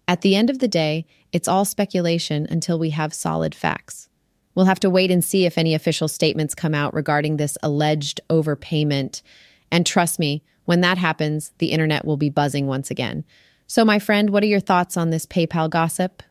At 0.06 0.20
the 0.20 0.36
end 0.36 0.50
of 0.50 0.60
the 0.60 0.68
day, 0.68 1.06
it's 1.32 1.48
all 1.48 1.64
speculation 1.64 2.46
until 2.48 2.78
we 2.78 2.90
have 2.90 3.12
solid 3.12 3.54
facts. 3.54 4.08
We'll 4.54 4.66
have 4.66 4.80
to 4.80 4.90
wait 4.90 5.10
and 5.10 5.24
see 5.24 5.46
if 5.46 5.58
any 5.58 5.74
official 5.74 6.08
statements 6.08 6.54
come 6.54 6.74
out 6.74 6.94
regarding 6.94 7.36
this 7.36 7.58
alleged 7.62 8.20
overpayment. 8.30 9.22
And 9.70 9.84
trust 9.84 10.18
me, 10.18 10.44
when 10.64 10.80
that 10.80 10.98
happens, 10.98 11.52
the 11.58 11.72
internet 11.72 12.04
will 12.04 12.16
be 12.16 12.30
buzzing 12.30 12.66
once 12.66 12.90
again. 12.90 13.24
So, 13.66 13.84
my 13.84 13.98
friend, 13.98 14.30
what 14.30 14.42
are 14.42 14.46
your 14.46 14.60
thoughts 14.60 14.96
on 14.96 15.10
this 15.10 15.26
PayPal 15.26 15.68
gossip? 15.68 16.22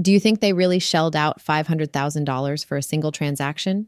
Do 0.00 0.12
you 0.12 0.20
think 0.20 0.40
they 0.40 0.52
really 0.52 0.78
shelled 0.78 1.16
out 1.16 1.42
$500,000 1.42 2.64
for 2.64 2.76
a 2.76 2.82
single 2.82 3.12
transaction? 3.12 3.86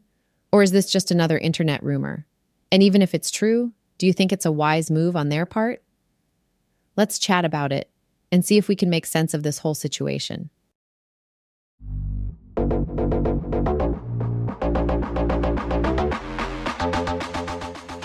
Or 0.51 0.63
is 0.63 0.71
this 0.71 0.91
just 0.91 1.11
another 1.11 1.37
internet 1.37 1.83
rumor? 1.83 2.25
And 2.71 2.81
even 2.83 3.01
if 3.01 3.13
it's 3.13 3.31
true, 3.31 3.73
do 3.97 4.07
you 4.07 4.13
think 4.13 4.31
it's 4.31 4.45
a 4.45 4.51
wise 4.51 4.91
move 4.91 5.15
on 5.15 5.29
their 5.29 5.45
part? 5.45 5.81
Let's 6.95 7.19
chat 7.19 7.45
about 7.45 7.71
it 7.71 7.89
and 8.31 8.45
see 8.45 8.57
if 8.57 8.67
we 8.67 8.75
can 8.75 8.89
make 8.89 9.05
sense 9.05 9.33
of 9.33 9.43
this 9.43 9.59
whole 9.59 9.75
situation. 9.75 10.49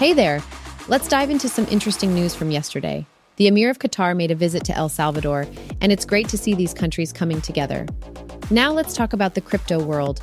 Hey 0.01 0.15
there! 0.15 0.43
Let's 0.89 1.09
dive 1.09 1.29
into 1.29 1.47
some 1.47 1.67
interesting 1.67 2.15
news 2.15 2.35
from 2.35 2.51
yesterday. 2.51 3.05
The 3.37 3.49
Emir 3.49 3.69
of 3.69 3.81
Qatar 3.81 4.17
made 4.17 4.31
a 4.31 4.35
visit 4.35 4.65
to 4.65 4.75
El 4.75 4.89
Salvador, 4.89 5.47
and 5.83 5.93
it's 5.93 6.07
great 6.07 6.27
to 6.31 6.39
see 6.39 6.55
these 6.55 6.73
countries 6.73 7.13
coming 7.13 7.43
together. 7.43 7.87
Now 8.51 8.73
let's 8.73 8.95
talk 8.95 9.13
about 9.13 9.35
the 9.35 9.43
crypto 9.43 9.79
world. 9.85 10.21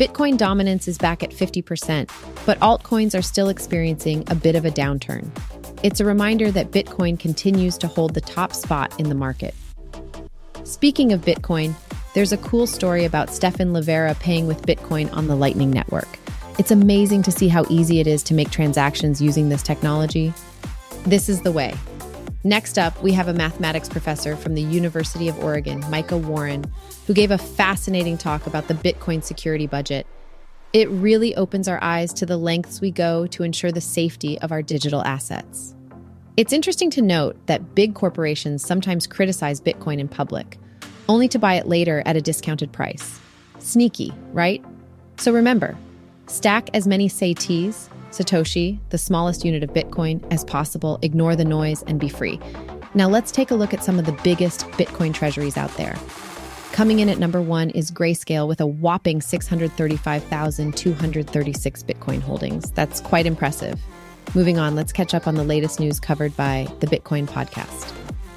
Bitcoin 0.00 0.36
dominance 0.36 0.88
is 0.88 0.98
back 0.98 1.22
at 1.22 1.30
50%, 1.30 2.10
but 2.44 2.58
altcoins 2.58 3.16
are 3.16 3.22
still 3.22 3.48
experiencing 3.48 4.24
a 4.26 4.34
bit 4.34 4.56
of 4.56 4.64
a 4.64 4.70
downturn. 4.72 5.30
It's 5.84 6.00
a 6.00 6.04
reminder 6.04 6.50
that 6.50 6.72
Bitcoin 6.72 7.16
continues 7.16 7.78
to 7.78 7.86
hold 7.86 8.14
the 8.14 8.20
top 8.20 8.52
spot 8.52 8.98
in 8.98 9.10
the 9.10 9.14
market. 9.14 9.54
Speaking 10.64 11.12
of 11.12 11.20
Bitcoin, 11.20 11.76
there's 12.14 12.32
a 12.32 12.38
cool 12.38 12.66
story 12.66 13.04
about 13.04 13.30
Stefan 13.30 13.72
Livera 13.72 14.18
paying 14.18 14.48
with 14.48 14.62
Bitcoin 14.62 15.08
on 15.16 15.28
the 15.28 15.36
Lightning 15.36 15.70
Network. 15.70 16.08
It's 16.60 16.70
amazing 16.70 17.22
to 17.22 17.32
see 17.32 17.48
how 17.48 17.64
easy 17.70 18.00
it 18.00 18.06
is 18.06 18.22
to 18.24 18.34
make 18.34 18.50
transactions 18.50 19.22
using 19.22 19.48
this 19.48 19.62
technology. 19.62 20.34
This 21.04 21.30
is 21.30 21.40
the 21.40 21.50
way. 21.50 21.74
Next 22.44 22.76
up, 22.76 23.02
we 23.02 23.12
have 23.12 23.28
a 23.28 23.32
mathematics 23.32 23.88
professor 23.88 24.36
from 24.36 24.54
the 24.54 24.60
University 24.60 25.26
of 25.26 25.42
Oregon, 25.42 25.82
Micah 25.88 26.18
Warren, 26.18 26.70
who 27.06 27.14
gave 27.14 27.30
a 27.30 27.38
fascinating 27.38 28.18
talk 28.18 28.46
about 28.46 28.68
the 28.68 28.74
Bitcoin 28.74 29.24
security 29.24 29.66
budget. 29.66 30.06
It 30.74 30.90
really 30.90 31.34
opens 31.34 31.66
our 31.66 31.82
eyes 31.82 32.12
to 32.12 32.26
the 32.26 32.36
lengths 32.36 32.82
we 32.82 32.90
go 32.90 33.26
to 33.28 33.42
ensure 33.42 33.72
the 33.72 33.80
safety 33.80 34.38
of 34.40 34.52
our 34.52 34.60
digital 34.60 35.02
assets. 35.02 35.74
It's 36.36 36.52
interesting 36.52 36.90
to 36.90 37.00
note 37.00 37.38
that 37.46 37.74
big 37.74 37.94
corporations 37.94 38.62
sometimes 38.62 39.06
criticize 39.06 39.62
Bitcoin 39.62 39.98
in 39.98 40.08
public, 40.08 40.58
only 41.08 41.26
to 41.28 41.38
buy 41.38 41.54
it 41.54 41.66
later 41.66 42.02
at 42.04 42.16
a 42.16 42.20
discounted 42.20 42.70
price. 42.70 43.18
Sneaky, 43.60 44.12
right? 44.34 44.62
So 45.16 45.32
remember, 45.32 45.74
Stack 46.30 46.70
as 46.74 46.86
many 46.86 47.08
satis, 47.08 47.88
Satoshi, 48.12 48.78
the 48.90 48.98
smallest 48.98 49.44
unit 49.44 49.64
of 49.64 49.70
Bitcoin, 49.70 50.24
as 50.32 50.44
possible, 50.44 51.00
ignore 51.02 51.34
the 51.34 51.44
noise, 51.44 51.82
and 51.88 51.98
be 51.98 52.08
free. 52.08 52.38
Now 52.94 53.08
let's 53.08 53.32
take 53.32 53.50
a 53.50 53.56
look 53.56 53.74
at 53.74 53.82
some 53.82 53.98
of 53.98 54.06
the 54.06 54.16
biggest 54.22 54.60
Bitcoin 54.70 55.12
treasuries 55.12 55.56
out 55.56 55.76
there. 55.76 55.96
Coming 56.70 57.00
in 57.00 57.08
at 57.08 57.18
number 57.18 57.42
one 57.42 57.70
is 57.70 57.90
Grayscale 57.90 58.46
with 58.46 58.60
a 58.60 58.66
whopping 58.66 59.20
635,236 59.20 61.82
Bitcoin 61.82 62.22
holdings. 62.22 62.70
That's 62.70 63.00
quite 63.00 63.26
impressive. 63.26 63.80
Moving 64.32 64.56
on, 64.56 64.76
let's 64.76 64.92
catch 64.92 65.14
up 65.14 65.26
on 65.26 65.34
the 65.34 65.42
latest 65.42 65.80
news 65.80 65.98
covered 65.98 66.36
by 66.36 66.68
the 66.78 66.86
Bitcoin 66.86 67.26
podcast. 67.26 67.92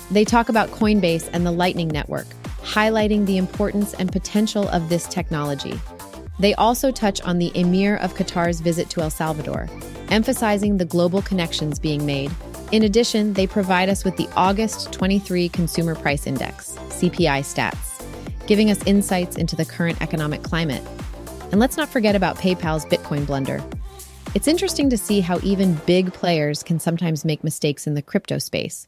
They 0.10 0.26
talk 0.26 0.50
about 0.50 0.70
Coinbase 0.70 1.30
and 1.32 1.46
the 1.46 1.52
Lightning 1.52 1.90
Network, 1.90 2.26
highlighting 2.64 3.28
the 3.28 3.38
importance 3.38 3.94
and 3.94 4.12
potential 4.12 4.68
of 4.70 4.90
this 4.90 5.08
technology. 5.08 5.80
They 6.40 6.54
also 6.56 6.92
touch 6.92 7.22
on 7.22 7.38
the 7.38 7.52
Emir 7.56 7.98
of 7.98 8.16
Qatar's 8.16 8.60
visit 8.60 8.90
to 8.92 9.02
El 9.02 9.10
Salvador, 9.10 9.70
emphasizing 10.10 10.78
the 10.78 10.86
global 10.86 11.22
connections 11.22 11.80
being 11.80 12.06
made. 12.06 12.32
In 12.72 12.84
addition, 12.84 13.34
they 13.34 13.46
provide 13.46 13.90
us 13.90 14.04
with 14.04 14.18
the 14.18 14.28
August 14.36 14.92
23 14.92 15.50
Consumer 15.50 15.96
Price 15.96 16.26
Index, 16.26 16.72
CPI 16.90 17.42
stats, 17.42 18.04
giving 18.48 18.72
us 18.72 18.84
insights 18.86 19.36
into 19.36 19.56
the 19.56 19.66
current 19.66 20.02
economic 20.02 20.42
climate. 20.42 20.84
And 21.52 21.60
let's 21.60 21.78
not 21.78 21.90
forget 21.90 22.16
about 22.16 22.38
PayPal's 22.38 22.86
Bitcoin 22.86 23.28
blunder. 23.28 23.64
It's 24.34 24.48
interesting 24.48 24.90
to 24.90 24.98
see 24.98 25.22
how 25.22 25.40
even 25.44 25.76
big 25.86 26.12
players 26.12 26.64
can 26.64 26.80
sometimes 26.80 27.24
make 27.24 27.44
mistakes 27.44 27.86
in 27.86 27.94
the 27.94 28.02
crypto 28.02 28.40
space. 28.40 28.88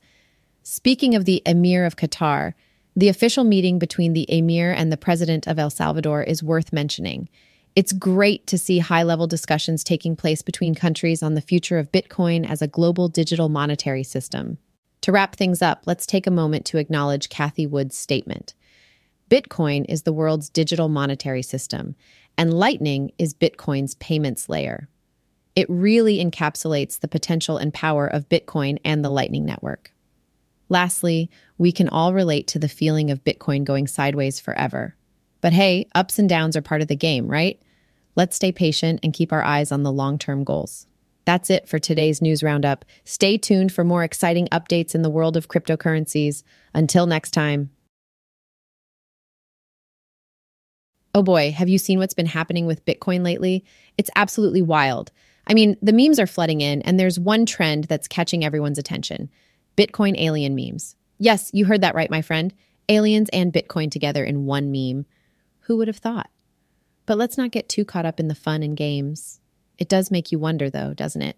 Speaking 0.64 1.14
of 1.14 1.26
the 1.26 1.44
Emir 1.46 1.86
of 1.86 1.96
Qatar, 1.96 2.56
the 2.96 3.10
official 3.10 3.44
meeting 3.44 3.78
between 3.78 4.14
the 4.14 4.26
emir 4.30 4.72
and 4.72 4.92
the 4.92 4.98
president 4.98 5.48
of 5.48 5.60
El 5.60 5.70
Salvador 5.70 6.24
is 6.24 6.42
worth 6.42 6.72
mentioning. 6.72 7.28
It's 7.76 7.92
great 7.92 8.48
to 8.48 8.58
see 8.58 8.80
high 8.80 9.04
level 9.04 9.28
discussions 9.28 9.84
taking 9.84 10.16
place 10.16 10.42
between 10.42 10.76
countries 10.76 11.22
on 11.22 11.34
the 11.34 11.42
future 11.42 11.78
of 11.78 11.92
Bitcoin 11.92 12.50
as 12.50 12.62
a 12.62 12.68
global 12.68 13.10
digital 13.10 13.50
monetary 13.50 14.04
system. 14.04 14.58
To 15.02 15.12
wrap 15.12 15.36
things 15.36 15.62
up, 15.62 15.84
let's 15.86 16.06
take 16.06 16.26
a 16.26 16.32
moment 16.32 16.66
to 16.68 16.78
acknowledge 16.78 17.28
Cathie 17.28 17.68
Wood's 17.68 17.98
statement. 17.98 18.54
Bitcoin 19.30 19.86
is 19.90 20.04
the 20.04 20.14
world's 20.14 20.50
digital 20.50 20.88
monetary 20.88 21.42
system, 21.42 21.96
and 22.38 22.54
Lightning 22.54 23.12
is 23.18 23.34
Bitcoin's 23.34 23.96
payments 23.96 24.48
layer. 24.48 24.88
It 25.56 25.70
really 25.70 26.24
encapsulates 26.24 27.00
the 27.00 27.08
potential 27.08 27.58
and 27.58 27.74
power 27.74 28.08
of 28.08 28.30
Bitcoin 28.30 28.78
and 28.86 29.04
the 29.04 29.10
Lightning 29.10 29.46
Network. 29.46 29.92
Lastly, 30.70 31.30
we 31.58 31.72
can 31.72 31.90
all 31.90 32.14
relate 32.14 32.48
to 32.48 32.60
the 32.60 32.70
feeling 32.70 33.12
of 33.12 33.24
Bitcoin 33.24 33.64
going 33.64 33.88
sideways 33.88 34.40
forever. 34.40 34.96
But 35.42 35.54
hey, 35.54 35.88
ups 35.94 36.18
and 36.18 36.28
downs 36.28 36.56
are 36.56 36.62
part 36.62 36.82
of 36.82 36.88
the 36.88 36.96
game, 36.96 37.28
right? 37.28 37.62
Let's 38.16 38.36
stay 38.36 38.52
patient 38.52 39.00
and 39.04 39.14
keep 39.14 39.32
our 39.32 39.44
eyes 39.44 39.72
on 39.72 39.84
the 39.84 39.92
long 39.92 40.18
term 40.18 40.44
goals. 40.44 40.88
That's 41.26 41.50
it 41.50 41.68
for 41.68 41.80
today's 41.80 42.22
news 42.22 42.44
roundup. 42.44 42.86
Stay 43.04 43.38
tuned 43.38 43.72
for 43.72 43.84
more 43.84 44.04
exciting 44.04 44.48
updates 44.52 44.96
in 44.96 45.02
the 45.02 45.10
world 45.10 45.36
of 45.36 45.48
cryptocurrencies. 45.48 46.44
Until 46.74 47.08
next 47.08 47.32
time. 47.32 47.72
Oh 51.14 51.24
boy, 51.24 51.52
have 51.52 51.70
you 51.70 51.78
seen 51.78 51.98
what's 51.98 52.14
been 52.14 52.26
happening 52.26 52.66
with 52.66 52.86
Bitcoin 52.86 53.24
lately? 53.24 53.64
It's 53.98 54.10
absolutely 54.16 54.62
wild. 54.62 55.12
I 55.48 55.54
mean, 55.54 55.78
the 55.82 55.94
memes 55.94 56.20
are 56.20 56.28
flooding 56.28 56.62
in, 56.62 56.82
and 56.82 57.00
there's 57.00 57.20
one 57.20 57.46
trend 57.46 57.86
that's 57.86 58.08
catching 58.08 58.44
everyone's 58.44 58.78
attention. 58.78 59.30
Bitcoin 59.76 60.16
alien 60.18 60.56
memes. 60.56 60.96
Yes, 61.18 61.50
you 61.54 61.66
heard 61.66 61.82
that 61.82 61.96
right, 61.96 62.10
my 62.10 62.22
friend. 62.22 62.54
Aliens 62.90 63.30
and 63.34 63.54
Bitcoin 63.54 63.90
together 63.90 64.24
in 64.24 64.46
one 64.46 64.72
meme. 64.72 65.06
Who 65.62 65.78
would 65.78 65.88
have 65.88 65.98
thought? 65.98 66.30
But 67.06 67.18
let's 67.18 67.38
not 67.38 67.52
get 67.52 67.70
too 67.70 67.86
caught 67.86 68.06
up 68.06 68.20
in 68.20 68.28
the 68.28 68.36
fun 68.36 68.64
and 68.64 68.78
games. 68.78 69.40
It 69.78 69.90
does 69.90 70.12
make 70.12 70.32
you 70.32 70.40
wonder, 70.40 70.70
though, 70.70 70.94
doesn't 70.94 71.22
it? 71.22 71.38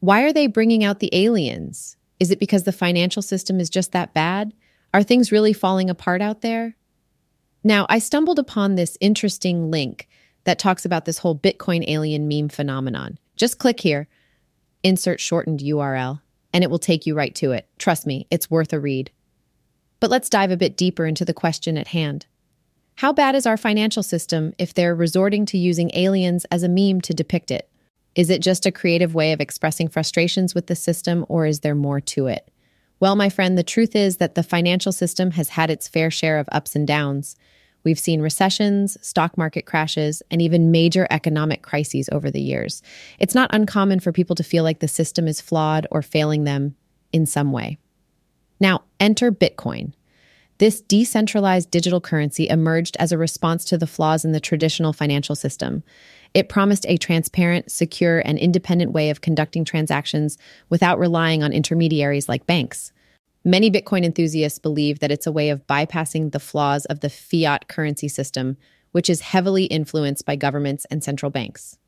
Why 0.00 0.22
are 0.22 0.32
they 0.32 0.46
bringing 0.46 0.84
out 0.84 1.00
the 1.00 1.10
aliens? 1.12 1.96
Is 2.20 2.30
it 2.30 2.40
because 2.40 2.64
the 2.64 2.72
financial 2.72 3.22
system 3.22 3.60
is 3.60 3.70
just 3.70 3.92
that 3.92 4.14
bad? 4.14 4.52
Are 4.92 5.02
things 5.02 5.32
really 5.32 5.52
falling 5.52 5.90
apart 5.90 6.22
out 6.22 6.40
there? 6.40 6.76
Now, 7.62 7.86
I 7.88 7.98
stumbled 7.98 8.38
upon 8.38 8.74
this 8.74 8.98
interesting 9.00 9.70
link 9.70 10.08
that 10.44 10.58
talks 10.58 10.84
about 10.84 11.04
this 11.04 11.18
whole 11.18 11.36
Bitcoin 11.36 11.84
alien 11.88 12.28
meme 12.28 12.48
phenomenon. 12.48 13.18
Just 13.36 13.58
click 13.58 13.80
here, 13.80 14.06
insert 14.82 15.20
shortened 15.20 15.60
URL, 15.60 16.20
and 16.54 16.64
it 16.64 16.70
will 16.70 16.78
take 16.78 17.04
you 17.04 17.14
right 17.14 17.34
to 17.34 17.52
it. 17.52 17.68
Trust 17.78 18.06
me, 18.06 18.26
it's 18.30 18.50
worth 18.50 18.72
a 18.72 18.80
read. 18.80 19.10
But 20.00 20.10
let's 20.10 20.30
dive 20.30 20.52
a 20.52 20.56
bit 20.56 20.76
deeper 20.76 21.04
into 21.04 21.24
the 21.24 21.34
question 21.34 21.76
at 21.76 21.88
hand. 21.88 22.26
How 22.96 23.12
bad 23.12 23.34
is 23.34 23.44
our 23.44 23.56
financial 23.56 24.04
system 24.04 24.54
if 24.56 24.72
they're 24.72 24.94
resorting 24.94 25.46
to 25.46 25.58
using 25.58 25.90
aliens 25.94 26.46
as 26.52 26.62
a 26.62 26.68
meme 26.68 27.00
to 27.02 27.12
depict 27.12 27.50
it? 27.50 27.68
Is 28.14 28.30
it 28.30 28.40
just 28.40 28.66
a 28.66 28.72
creative 28.72 29.16
way 29.16 29.32
of 29.32 29.40
expressing 29.40 29.88
frustrations 29.88 30.54
with 30.54 30.68
the 30.68 30.76
system, 30.76 31.26
or 31.28 31.44
is 31.44 31.60
there 31.60 31.74
more 31.74 32.00
to 32.00 32.28
it? 32.28 32.48
Well, 33.00 33.16
my 33.16 33.28
friend, 33.28 33.58
the 33.58 33.64
truth 33.64 33.96
is 33.96 34.18
that 34.18 34.36
the 34.36 34.44
financial 34.44 34.92
system 34.92 35.32
has 35.32 35.50
had 35.50 35.70
its 35.70 35.88
fair 35.88 36.12
share 36.12 36.38
of 36.38 36.48
ups 36.52 36.76
and 36.76 36.86
downs. 36.86 37.34
We've 37.84 37.98
seen 37.98 38.22
recessions, 38.22 38.96
stock 39.06 39.38
market 39.38 39.66
crashes, 39.66 40.22
and 40.30 40.42
even 40.42 40.70
major 40.70 41.06
economic 41.10 41.62
crises 41.62 42.08
over 42.10 42.30
the 42.30 42.40
years. 42.40 42.82
It's 43.18 43.34
not 43.34 43.54
uncommon 43.54 44.00
for 44.00 44.10
people 44.10 44.34
to 44.36 44.42
feel 44.42 44.64
like 44.64 44.80
the 44.80 44.88
system 44.88 45.28
is 45.28 45.40
flawed 45.40 45.86
or 45.90 46.02
failing 46.02 46.44
them 46.44 46.74
in 47.12 47.26
some 47.26 47.52
way. 47.52 47.78
Now, 48.58 48.82
enter 48.98 49.30
Bitcoin. 49.30 49.92
This 50.58 50.80
decentralized 50.80 51.70
digital 51.70 52.00
currency 52.00 52.48
emerged 52.48 52.96
as 52.98 53.12
a 53.12 53.18
response 53.18 53.64
to 53.66 53.76
the 53.76 53.88
flaws 53.88 54.24
in 54.24 54.32
the 54.32 54.40
traditional 54.40 54.92
financial 54.92 55.34
system. 55.34 55.82
It 56.32 56.48
promised 56.48 56.86
a 56.88 56.96
transparent, 56.96 57.70
secure, 57.70 58.20
and 58.20 58.38
independent 58.38 58.92
way 58.92 59.10
of 59.10 59.20
conducting 59.20 59.64
transactions 59.64 60.38
without 60.68 60.98
relying 60.98 61.42
on 61.42 61.52
intermediaries 61.52 62.28
like 62.28 62.46
banks. 62.46 62.92
Many 63.44 63.70
Bitcoin 63.70 64.04
enthusiasts 64.04 64.58
believe 64.58 65.00
that 65.00 65.12
it's 65.12 65.26
a 65.26 65.32
way 65.32 65.50
of 65.50 65.66
bypassing 65.66 66.32
the 66.32 66.40
flaws 66.40 66.86
of 66.86 67.00
the 67.00 67.10
fiat 67.10 67.68
currency 67.68 68.08
system, 68.08 68.56
which 68.92 69.10
is 69.10 69.20
heavily 69.20 69.64
influenced 69.64 70.24
by 70.24 70.34
governments 70.34 70.86
and 70.90 71.04
central 71.04 71.30
banks. 71.30 71.78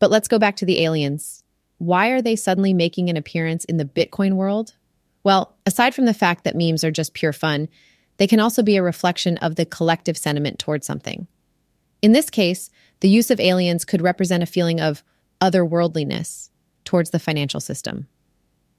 But 0.00 0.10
let's 0.10 0.26
go 0.26 0.38
back 0.38 0.56
to 0.56 0.66
the 0.66 0.82
aliens. 0.82 1.44
Why 1.78 2.08
are 2.08 2.20
they 2.20 2.34
suddenly 2.34 2.74
making 2.74 3.08
an 3.08 3.16
appearance 3.16 3.64
in 3.64 3.76
the 3.76 3.84
Bitcoin 3.84 4.34
world? 4.34 4.74
Well, 5.22 5.56
aside 5.64 5.94
from 5.94 6.06
the 6.06 6.14
fact 6.14 6.42
that 6.44 6.56
memes 6.56 6.82
are 6.82 6.90
just 6.90 7.14
pure 7.14 7.32
fun, 7.32 7.68
they 8.16 8.26
can 8.26 8.40
also 8.40 8.62
be 8.62 8.76
a 8.76 8.82
reflection 8.82 9.36
of 9.38 9.54
the 9.54 9.66
collective 9.66 10.18
sentiment 10.18 10.58
towards 10.58 10.86
something. 10.86 11.28
In 12.02 12.12
this 12.12 12.30
case, 12.30 12.68
the 13.00 13.08
use 13.08 13.30
of 13.30 13.38
aliens 13.38 13.84
could 13.84 14.02
represent 14.02 14.42
a 14.42 14.46
feeling 14.46 14.80
of 14.80 15.04
otherworldliness 15.40 16.50
towards 16.84 17.10
the 17.10 17.18
financial 17.18 17.60
system. 17.60 18.08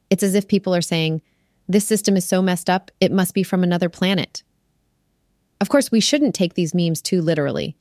It's 0.10 0.24
as 0.24 0.36
if 0.36 0.48
people 0.48 0.76
are 0.76 0.82
saying, 0.82 1.22
This 1.68 1.88
system 1.88 2.18
is 2.18 2.28
so 2.28 2.42
messed 2.42 2.70
up, 2.70 2.92
it 3.00 3.12
must 3.12 3.34
be 3.34 3.44
from 3.44 3.64
another 3.64 3.90
planet. 3.90 4.44
Of 5.60 5.70
course, 5.70 5.92
we 5.92 6.00
shouldn't 6.00 6.36
take 6.36 6.56
these 6.56 6.74
memes 6.74 7.02
too 7.02 7.22
literally. 7.22 7.78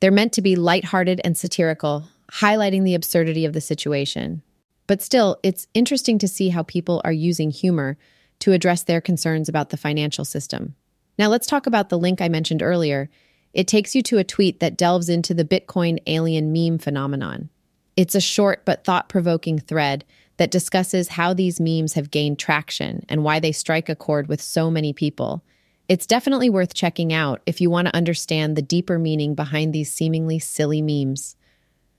They're 0.00 0.10
meant 0.10 0.32
to 0.34 0.42
be 0.42 0.56
lighthearted 0.56 1.20
and 1.22 1.36
satirical, 1.36 2.04
highlighting 2.32 2.84
the 2.84 2.94
absurdity 2.94 3.44
of 3.44 3.52
the 3.52 3.60
situation. 3.60 4.42
But 4.86 5.02
still, 5.02 5.38
it's 5.42 5.68
interesting 5.74 6.18
to 6.18 6.28
see 6.28 6.48
how 6.48 6.64
people 6.64 7.00
are 7.04 7.12
using 7.12 7.50
humor 7.50 7.96
to 8.40 8.52
address 8.52 8.82
their 8.82 9.00
concerns 9.00 9.48
about 9.48 9.70
the 9.70 9.76
financial 9.76 10.24
system. 10.24 10.74
Now, 11.18 11.28
let's 11.28 11.46
talk 11.46 11.66
about 11.66 11.90
the 11.90 11.98
link 11.98 12.20
I 12.20 12.28
mentioned 12.28 12.62
earlier. 12.62 13.10
It 13.52 13.68
takes 13.68 13.94
you 13.94 14.02
to 14.04 14.18
a 14.18 14.24
tweet 14.24 14.60
that 14.60 14.76
delves 14.76 15.08
into 15.08 15.34
the 15.34 15.44
Bitcoin 15.44 15.98
alien 16.06 16.52
meme 16.52 16.78
phenomenon. 16.78 17.50
It's 17.96 18.14
a 18.14 18.20
short 18.20 18.64
but 18.64 18.84
thought 18.84 19.08
provoking 19.08 19.58
thread 19.58 20.04
that 20.40 20.50
discusses 20.50 21.08
how 21.08 21.34
these 21.34 21.60
memes 21.60 21.92
have 21.92 22.10
gained 22.10 22.38
traction 22.38 23.04
and 23.10 23.22
why 23.22 23.38
they 23.38 23.52
strike 23.52 23.90
a 23.90 23.94
chord 23.94 24.26
with 24.26 24.40
so 24.40 24.70
many 24.70 24.90
people. 24.90 25.44
It's 25.86 26.06
definitely 26.06 26.48
worth 26.48 26.72
checking 26.72 27.12
out 27.12 27.42
if 27.44 27.60
you 27.60 27.68
want 27.68 27.88
to 27.88 27.94
understand 27.94 28.56
the 28.56 28.62
deeper 28.62 28.98
meaning 28.98 29.34
behind 29.34 29.74
these 29.74 29.92
seemingly 29.92 30.38
silly 30.38 30.80
memes. 30.80 31.36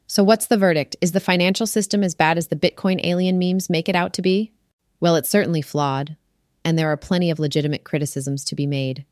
So, 0.07 0.23
what's 0.23 0.47
the 0.47 0.57
verdict? 0.57 0.95
Is 1.01 1.11
the 1.11 1.19
financial 1.19 1.67
system 1.67 2.03
as 2.03 2.15
bad 2.15 2.39
as 2.39 2.47
the 2.47 2.55
Bitcoin 2.55 2.99
alien 3.03 3.37
memes 3.37 3.69
make 3.69 3.87
it 3.87 3.95
out 3.95 4.11
to 4.13 4.23
be? 4.23 4.51
Well, 4.99 5.15
it's 5.17 5.29
certainly 5.29 5.61
flawed, 5.61 6.17
and 6.65 6.79
there 6.79 6.91
are 6.91 6.97
plenty 6.97 7.29
of 7.29 7.37
legitimate 7.37 7.83
criticisms 7.83 8.43
to 8.45 8.55
be 8.55 8.65
made. 8.65 9.05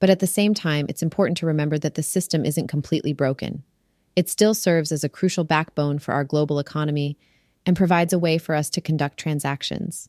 But 0.00 0.10
at 0.10 0.18
the 0.18 0.26
same 0.26 0.52
time, 0.52 0.86
it's 0.88 1.00
important 1.00 1.36
to 1.38 1.46
remember 1.46 1.78
that 1.78 1.94
the 1.94 2.02
system 2.02 2.44
isn't 2.44 2.66
completely 2.66 3.12
broken. 3.12 3.62
It 4.16 4.28
still 4.28 4.52
serves 4.52 4.90
as 4.90 5.04
a 5.04 5.08
crucial 5.08 5.44
backbone 5.44 6.00
for 6.00 6.12
our 6.12 6.24
global 6.24 6.58
economy 6.58 7.16
and 7.66 7.76
provides 7.76 8.12
a 8.12 8.18
way 8.18 8.38
for 8.38 8.54
us 8.54 8.70
to 8.70 8.80
conduct 8.80 9.18
transactions. 9.18 10.08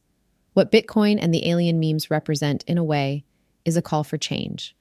What 0.53 0.71
Bitcoin 0.71 1.17
and 1.21 1.33
the 1.33 1.49
alien 1.49 1.79
memes 1.79 2.09
represent, 2.09 2.63
in 2.65 2.77
a 2.77 2.83
way, 2.83 3.25
is 3.65 3.75
a 3.75 3.81
call 3.81 4.03
for 4.03 4.17
change. 4.17 4.75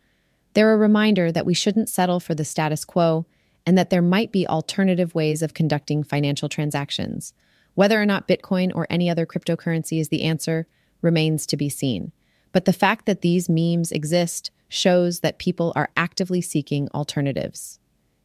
They're 0.55 0.73
a 0.73 0.77
reminder 0.77 1.33
that 1.33 1.47
we 1.47 1.55
shouldn't 1.55 1.89
settle 1.89 2.21
for 2.21 2.35
the 2.35 2.45
status 2.45 2.85
quo 2.85 3.27
and 3.67 3.77
that 3.77 3.91
there 3.91 4.03
might 4.03 4.31
be 4.31 4.47
alternative 4.47 5.15
ways 5.15 5.43
of 5.43 5.55
conducting 5.55 6.05
financial 6.05 6.49
transactions. 6.49 7.33
Whether 7.75 8.01
or 8.01 8.07
not 8.07 8.29
Bitcoin 8.29 8.71
or 8.75 8.87
any 8.89 9.11
other 9.11 9.27
cryptocurrency 9.27 10.01
is 10.01 10.11
the 10.11 10.23
answer 10.23 10.67
remains 11.03 11.47
to 11.47 11.57
be 11.57 11.69
seen. 11.69 12.13
But 12.53 12.67
the 12.67 12.73
fact 12.73 13.07
that 13.07 13.21
these 13.21 13.49
memes 13.49 13.91
exist 13.91 14.51
shows 14.69 15.21
that 15.21 15.39
people 15.39 15.73
are 15.75 15.91
actively 15.97 16.41
seeking 16.41 16.89
alternatives. 16.95 17.81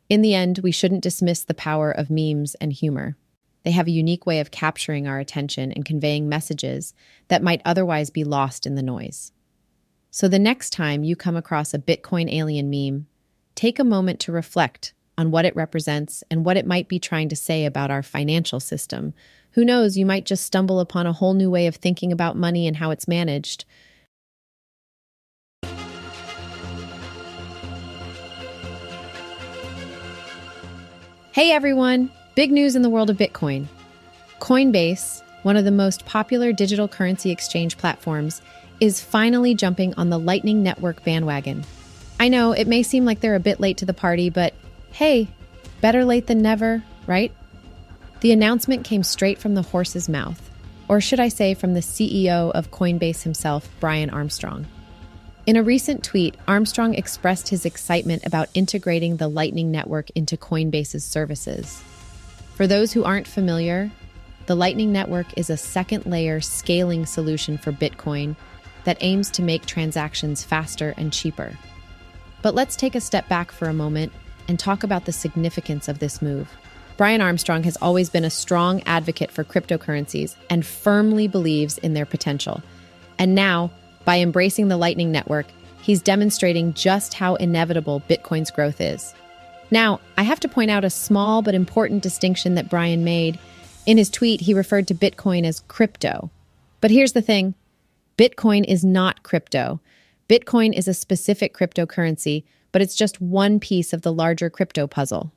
In 0.08 0.22
the 0.22 0.36
end, 0.36 0.60
we 0.62 0.72
shouldn't 0.72 1.04
dismiss 1.04 1.44
the 1.44 1.54
power 1.54 1.92
of 1.92 2.10
memes 2.10 2.56
and 2.56 2.74
humor. 2.74 3.18
They 3.64 3.72
have 3.72 3.88
a 3.88 3.92
unique 3.92 4.26
way 4.26 4.40
of 4.40 4.52
capturing 4.52 5.08
our 5.08 5.20
attention 5.20 5.72
and 5.72 5.86
conveying 5.86 6.30
messages 6.30 6.94
that 7.28 7.44
might 7.44 7.62
otherwise 7.66 8.10
be 8.10 8.24
lost 8.24 8.66
in 8.66 8.76
the 8.76 8.84
noise. 8.84 9.32
So, 10.12 10.28
the 10.28 10.40
next 10.40 10.72
time 10.72 11.04
you 11.04 11.16
come 11.16 11.36
across 11.36 11.74
a 11.74 11.80
Bitcoin 11.80 12.34
alien 12.34 12.70
meme, 12.70 13.08
take 13.56 13.78
a 13.78 13.84
moment 13.84 14.20
to 14.22 14.32
reflect 14.32 14.94
on 15.18 15.32
what 15.32 15.46
it 15.46 15.56
represents 15.56 16.24
and 16.32 16.46
what 16.46 16.58
it 16.58 16.66
might 16.66 16.88
be 16.88 16.98
trying 16.98 17.30
to 17.30 17.36
say 17.36 17.66
about 17.66 17.92
our 17.92 18.02
financial 18.02 18.60
system. 18.60 19.14
Who 19.52 19.66
knows, 19.66 19.98
you 19.98 20.06
might 20.06 20.26
just 20.26 20.46
stumble 20.46 20.80
upon 20.80 21.06
a 21.06 21.14
whole 21.14 21.34
new 21.34 21.52
way 21.52 21.68
of 21.68 21.76
thinking 21.76 22.12
about 22.12 22.38
money 22.38 22.68
and 22.68 22.78
how 22.78 22.92
it's 22.92 23.08
managed, 23.08 23.66
Hey 31.32 31.52
everyone! 31.52 32.12
Big 32.40 32.54
news 32.54 32.78
in 32.78 32.84
the 32.84 32.90
world 32.90 33.10
of 33.10 33.18
Bitcoin. 33.18 33.68
Coinbase, 34.40 35.22
one 35.44 35.58
of 35.58 35.66
the 35.66 35.72
most 35.72 36.06
popular 36.06 36.54
digital 36.54 36.88
currency 36.88 37.32
exchange 37.32 37.78
platforms, 37.78 38.42
is 38.80 39.02
finally 39.02 39.54
jumping 39.54 39.94
on 39.96 40.10
the 40.10 40.18
Lightning 40.18 40.64
Network 40.64 41.04
bandwagon. 41.04 41.66
I 42.18 42.30
know 42.30 42.54
it 42.54 42.66
may 42.66 42.82
seem 42.82 43.04
like 43.04 43.20
they're 43.20 43.36
a 43.36 43.42
bit 43.42 43.60
late 43.60 43.76
to 43.80 43.86
the 43.86 43.94
party, 43.94 44.30
but 44.30 44.54
hey, 44.94 45.28
better 45.82 46.06
late 46.06 46.28
than 46.28 46.42
never, 46.42 46.82
right? 47.08 47.34
The 48.22 48.32
announcement 48.32 48.86
came 48.86 49.04
straight 49.04 49.40
from 49.40 49.56
the 49.56 49.62
horse's 49.62 50.08
mouth, 50.08 50.50
or 50.88 51.02
should 51.02 51.20
I 51.20 51.28
say, 51.28 51.54
from 51.56 51.74
the 51.74 51.82
CEO 51.82 52.52
of 52.52 52.72
Coinbase 52.72 53.24
himself, 53.24 53.68
Brian 53.82 54.10
Armstrong. 54.10 54.66
In 55.46 55.58
a 55.58 55.64
recent 55.64 56.06
tweet, 56.06 56.36
Armstrong 56.48 56.94
expressed 56.96 57.50
his 57.50 57.66
excitement 57.66 58.26
about 58.26 58.48
integrating 58.54 59.18
the 59.18 59.28
Lightning 59.28 59.72
Network 59.72 60.10
into 60.12 60.38
Coinbase's 60.38 61.04
services. 61.04 61.84
For 62.60 62.68
those 62.68 62.92
who 62.92 63.06
aren't 63.06 63.26
familiar, 63.26 63.90
the 64.48 64.54
Lightning 64.54 64.92
Network 64.92 65.28
is 65.38 65.50
a 65.50 65.56
second 65.56 66.06
layer 66.06 66.42
scaling 66.42 67.06
solution 67.06 67.58
for 67.58 67.72
Bitcoin 67.72 68.36
that 68.84 68.98
aims 69.00 69.32
to 69.32 69.42
make 69.42 69.66
transactions 69.66 70.44
faster 70.44 70.94
and 70.98 71.14
cheaper. 71.14 71.54
But 72.42 72.56
let's 72.56 72.76
take 72.76 72.96
a 72.96 73.00
step 73.00 73.30
back 73.30 73.54
for 73.54 73.70
a 73.70 73.74
moment 73.74 74.12
and 74.50 74.60
talk 74.60 74.84
about 74.84 75.06
the 75.06 75.14
significance 75.14 75.88
of 75.88 76.00
this 76.00 76.22
move. 76.22 76.50
Brian 76.98 77.22
Armstrong 77.22 77.64
has 77.64 77.78
always 77.78 78.10
been 78.10 78.26
a 78.26 78.30
strong 78.30 78.84
advocate 78.86 79.32
for 79.32 79.46
cryptocurrencies 79.46 80.36
and 80.50 80.66
firmly 80.66 81.30
believes 81.30 81.78
in 81.78 81.94
their 81.94 82.06
potential. 82.06 82.62
And 83.18 83.36
now, 83.36 83.72
by 84.04 84.20
embracing 84.20 84.68
the 84.68 84.76
Lightning 84.76 85.14
Network, 85.14 85.46
he's 85.82 86.02
demonstrating 86.02 86.74
just 86.74 87.14
how 87.14 87.36
inevitable 87.36 88.04
Bitcoin's 88.10 88.52
growth 88.52 88.82
is. 88.82 89.14
Now, 89.72 90.00
I 90.18 90.24
have 90.24 90.40
to 90.42 90.48
point 90.48 90.72
out 90.72 90.84
a 90.84 90.90
small 90.90 91.42
but 91.42 91.56
important 91.56 92.04
distinction 92.04 92.56
that 92.56 92.70
Brian 92.70 93.04
made. 93.04 93.38
In 93.86 93.98
his 93.98 94.10
tweet, 94.10 94.42
he 94.42 94.54
referred 94.54 94.88
to 94.88 94.96
Bitcoin 94.96 95.46
as 95.46 95.62
crypto. 95.62 96.32
But 96.82 96.92
here's 96.92 97.14
the 97.14 97.22
thing 97.22 97.56
Bitcoin 98.18 98.66
is 98.66 98.84
not 98.84 99.24
crypto. 99.24 99.80
Bitcoin 100.28 100.74
is 100.74 100.88
a 100.88 100.94
specific 100.94 101.56
cryptocurrency, 101.56 102.44
but 102.72 102.82
it's 102.82 102.96
just 102.96 103.22
one 103.22 103.60
piece 103.60 103.94
of 103.94 104.02
the 104.02 104.14
larger 104.14 104.50
crypto 104.50 104.88
puzzle. 104.88 105.32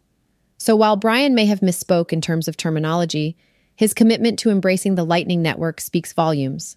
So 0.59 0.77
while 0.77 0.97
Brian 0.97 1.35
may 1.35 1.47
have 1.47 1.61
misspoke 1.61 2.13
in 2.13 2.21
terms 2.21 2.49
of 2.49 2.57
terminology, 2.57 3.37
his 3.75 3.95
commitment 3.95 4.39
to 4.41 4.51
embracing 4.51 4.95
the 4.95 5.05
Lightning 5.05 5.43
Network 5.43 5.81
speaks 5.81 6.13
volumes. 6.13 6.77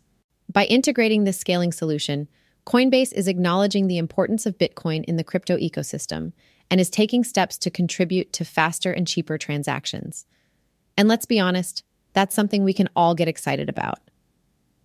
By 0.52 0.66
integrating 0.66 1.24
this 1.24 1.38
scaling 1.38 1.72
solution, 1.72 2.28
Coinbase 2.66 3.14
is 3.14 3.28
acknowledging 3.28 3.88
the 3.88 3.98
importance 3.98 4.46
of 4.46 4.58
Bitcoin 4.58 5.04
in 5.04 5.18
the 5.18 5.24
crypto 5.24 5.58
ecosystem 5.58 6.32
and 6.70 6.82
is 6.82 6.90
taking 6.90 7.24
steps 7.24 7.58
to 7.60 7.70
contribute 7.70 8.34
to 8.34 8.46
faster 8.46 8.92
and 8.92 9.08
cheaper 9.08 9.38
transactions. 9.38 10.26
And 10.98 11.08
let's 11.08 11.26
be 11.26 11.40
honest, 11.40 11.84
that's 12.14 12.36
something 12.36 12.64
we 12.64 12.74
can 12.74 12.90
all 12.96 13.16
get 13.16 13.28
excited 13.28 13.70
about. 13.70 14.00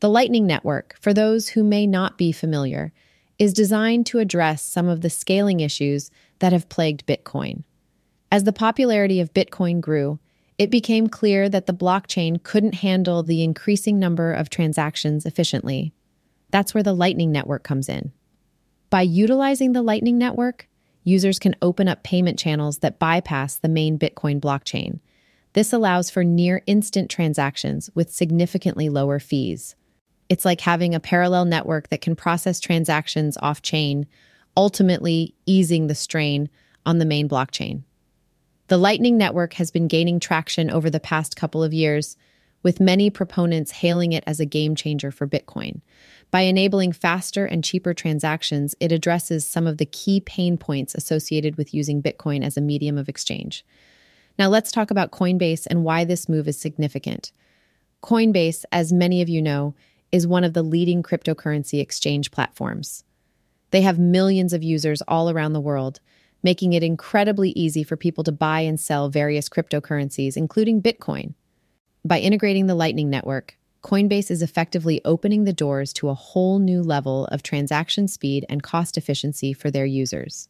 The 0.00 0.10
Lightning 0.10 0.46
Network, 0.46 0.96
for 1.00 1.12
those 1.12 1.50
who 1.50 1.62
may 1.62 1.86
not 1.86 2.18
be 2.18 2.32
familiar, 2.32 2.92
is 3.38 3.52
designed 3.52 4.06
to 4.06 4.18
address 4.18 4.62
some 4.62 4.88
of 4.88 5.00
the 5.00 5.10
scaling 5.10 5.60
issues 5.60 6.10
that 6.40 6.52
have 6.52 6.68
plagued 6.68 7.06
Bitcoin. 7.06 7.64
As 8.32 8.44
the 8.44 8.52
popularity 8.52 9.20
of 9.20 9.32
Bitcoin 9.34 9.80
grew, 9.80 10.18
it 10.58 10.70
became 10.70 11.06
clear 11.06 11.48
that 11.48 11.66
the 11.66 11.72
blockchain 11.72 12.42
couldn't 12.42 12.76
handle 12.76 13.22
the 13.22 13.42
increasing 13.42 13.98
number 13.98 14.32
of 14.32 14.50
transactions 14.50 15.24
efficiently. 15.24 15.92
That's 16.50 16.74
where 16.74 16.82
the 16.82 16.92
Lightning 16.92 17.32
Network 17.32 17.62
comes 17.62 17.88
in. 17.88 18.12
By 18.90 19.02
utilizing 19.02 19.72
the 19.72 19.82
Lightning 19.82 20.18
Network, 20.18 20.68
users 21.10 21.38
can 21.38 21.56
open 21.60 21.88
up 21.88 22.02
payment 22.02 22.38
channels 22.38 22.78
that 22.78 22.98
bypass 22.98 23.56
the 23.56 23.68
main 23.68 23.98
Bitcoin 23.98 24.40
blockchain. 24.40 25.00
This 25.52 25.72
allows 25.72 26.08
for 26.08 26.22
near 26.22 26.62
instant 26.66 27.10
transactions 27.10 27.90
with 27.94 28.12
significantly 28.12 28.88
lower 28.88 29.18
fees. 29.18 29.74
It's 30.28 30.44
like 30.44 30.60
having 30.60 30.94
a 30.94 31.00
parallel 31.00 31.44
network 31.44 31.88
that 31.88 32.00
can 32.00 32.14
process 32.14 32.60
transactions 32.60 33.36
off 33.42 33.60
chain, 33.60 34.06
ultimately 34.56 35.34
easing 35.44 35.88
the 35.88 35.94
strain 35.94 36.48
on 36.86 36.98
the 36.98 37.04
main 37.04 37.28
blockchain. 37.28 37.82
The 38.68 38.78
Lightning 38.78 39.18
Network 39.18 39.54
has 39.54 39.72
been 39.72 39.88
gaining 39.88 40.20
traction 40.20 40.70
over 40.70 40.88
the 40.88 41.00
past 41.00 41.34
couple 41.34 41.64
of 41.64 41.74
years, 41.74 42.16
with 42.62 42.80
many 42.80 43.10
proponents 43.10 43.70
hailing 43.70 44.12
it 44.12 44.24
as 44.26 44.40
a 44.40 44.46
game 44.46 44.74
changer 44.74 45.10
for 45.10 45.26
Bitcoin. 45.26 45.80
By 46.30 46.42
enabling 46.42 46.92
faster 46.92 47.44
and 47.44 47.64
cheaper 47.64 47.94
transactions, 47.94 48.74
it 48.80 48.92
addresses 48.92 49.46
some 49.46 49.66
of 49.66 49.78
the 49.78 49.86
key 49.86 50.20
pain 50.20 50.56
points 50.56 50.94
associated 50.94 51.56
with 51.56 51.74
using 51.74 52.02
Bitcoin 52.02 52.44
as 52.44 52.56
a 52.56 52.60
medium 52.60 52.98
of 52.98 53.08
exchange. 53.08 53.64
Now, 54.38 54.48
let's 54.48 54.72
talk 54.72 54.90
about 54.90 55.10
Coinbase 55.10 55.66
and 55.68 55.84
why 55.84 56.04
this 56.04 56.28
move 56.28 56.46
is 56.46 56.58
significant. 56.58 57.32
Coinbase, 58.02 58.64
as 58.72 58.92
many 58.92 59.20
of 59.20 59.28
you 59.28 59.42
know, 59.42 59.74
is 60.12 60.26
one 60.26 60.44
of 60.44 60.54
the 60.54 60.62
leading 60.62 61.02
cryptocurrency 61.02 61.80
exchange 61.80 62.30
platforms. 62.30 63.04
They 63.70 63.82
have 63.82 63.98
millions 63.98 64.52
of 64.52 64.62
users 64.62 65.02
all 65.02 65.30
around 65.30 65.52
the 65.52 65.60
world, 65.60 66.00
making 66.42 66.72
it 66.72 66.82
incredibly 66.82 67.50
easy 67.50 67.84
for 67.84 67.96
people 67.96 68.24
to 68.24 68.32
buy 68.32 68.60
and 68.60 68.80
sell 68.80 69.08
various 69.08 69.48
cryptocurrencies, 69.48 70.36
including 70.36 70.82
Bitcoin. 70.82 71.34
By 72.04 72.20
integrating 72.20 72.66
the 72.66 72.74
Lightning 72.74 73.10
Network, 73.10 73.58
Coinbase 73.82 74.30
is 74.30 74.40
effectively 74.40 75.02
opening 75.04 75.44
the 75.44 75.52
doors 75.52 75.92
to 75.94 76.08
a 76.08 76.14
whole 76.14 76.58
new 76.58 76.82
level 76.82 77.26
of 77.26 77.42
transaction 77.42 78.08
speed 78.08 78.46
and 78.48 78.62
cost 78.62 78.96
efficiency 78.96 79.52
for 79.52 79.70
their 79.70 79.84
users. 79.84 80.48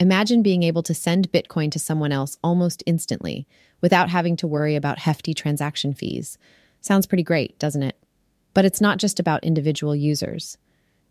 Imagine 0.00 0.42
being 0.42 0.64
able 0.64 0.82
to 0.82 0.94
send 0.94 1.30
Bitcoin 1.30 1.70
to 1.72 1.78
someone 1.78 2.10
else 2.10 2.38
almost 2.42 2.82
instantly 2.86 3.46
without 3.80 4.10
having 4.10 4.36
to 4.36 4.48
worry 4.48 4.74
about 4.74 4.98
hefty 4.98 5.32
transaction 5.32 5.94
fees. 5.94 6.38
Sounds 6.80 7.06
pretty 7.06 7.22
great, 7.22 7.56
doesn't 7.60 7.84
it? 7.84 7.96
But 8.52 8.64
it's 8.64 8.80
not 8.80 8.98
just 8.98 9.20
about 9.20 9.44
individual 9.44 9.94
users. 9.94 10.58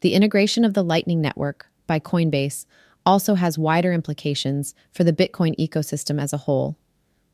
The 0.02 0.13
integration 0.13 0.65
of 0.65 0.74
the 0.74 0.84
Lightning 0.84 1.22
Network 1.22 1.68
by 1.88 2.00
Coinbase 2.00 2.65
also 3.06 3.36
has 3.36 3.58
wider 3.58 3.94
implications 3.94 4.76
for 4.92 5.06
the 5.06 5.13
Bitcoin 5.13 5.56
ecosystem 5.58 6.22
as 6.22 6.34
a 6.34 6.38
whole. 6.38 6.76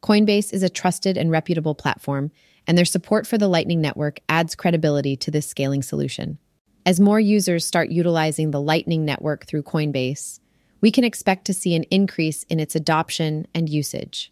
Coinbase 0.01 0.53
is 0.53 0.63
a 0.63 0.69
trusted 0.69 1.17
and 1.17 1.31
reputable 1.31 1.75
platform, 1.75 2.31
and 2.67 2.77
their 2.77 2.85
support 2.85 3.25
for 3.27 3.37
the 3.37 3.47
Lightning 3.47 3.81
Network 3.81 4.19
adds 4.29 4.55
credibility 4.55 5.15
to 5.17 5.31
this 5.31 5.47
scaling 5.47 5.83
solution. 5.83 6.37
As 6.85 6.99
more 6.99 7.19
users 7.19 7.65
start 7.65 7.89
utilizing 7.89 8.51
the 8.51 8.61
Lightning 8.61 9.05
Network 9.05 9.45
through 9.45 9.63
Coinbase, 9.63 10.39
we 10.81 10.91
can 10.91 11.03
expect 11.03 11.45
to 11.45 11.53
see 11.53 11.75
an 11.75 11.83
increase 11.89 12.43
in 12.43 12.59
its 12.59 12.75
adoption 12.75 13.47
and 13.55 13.67
usage. 13.67 14.31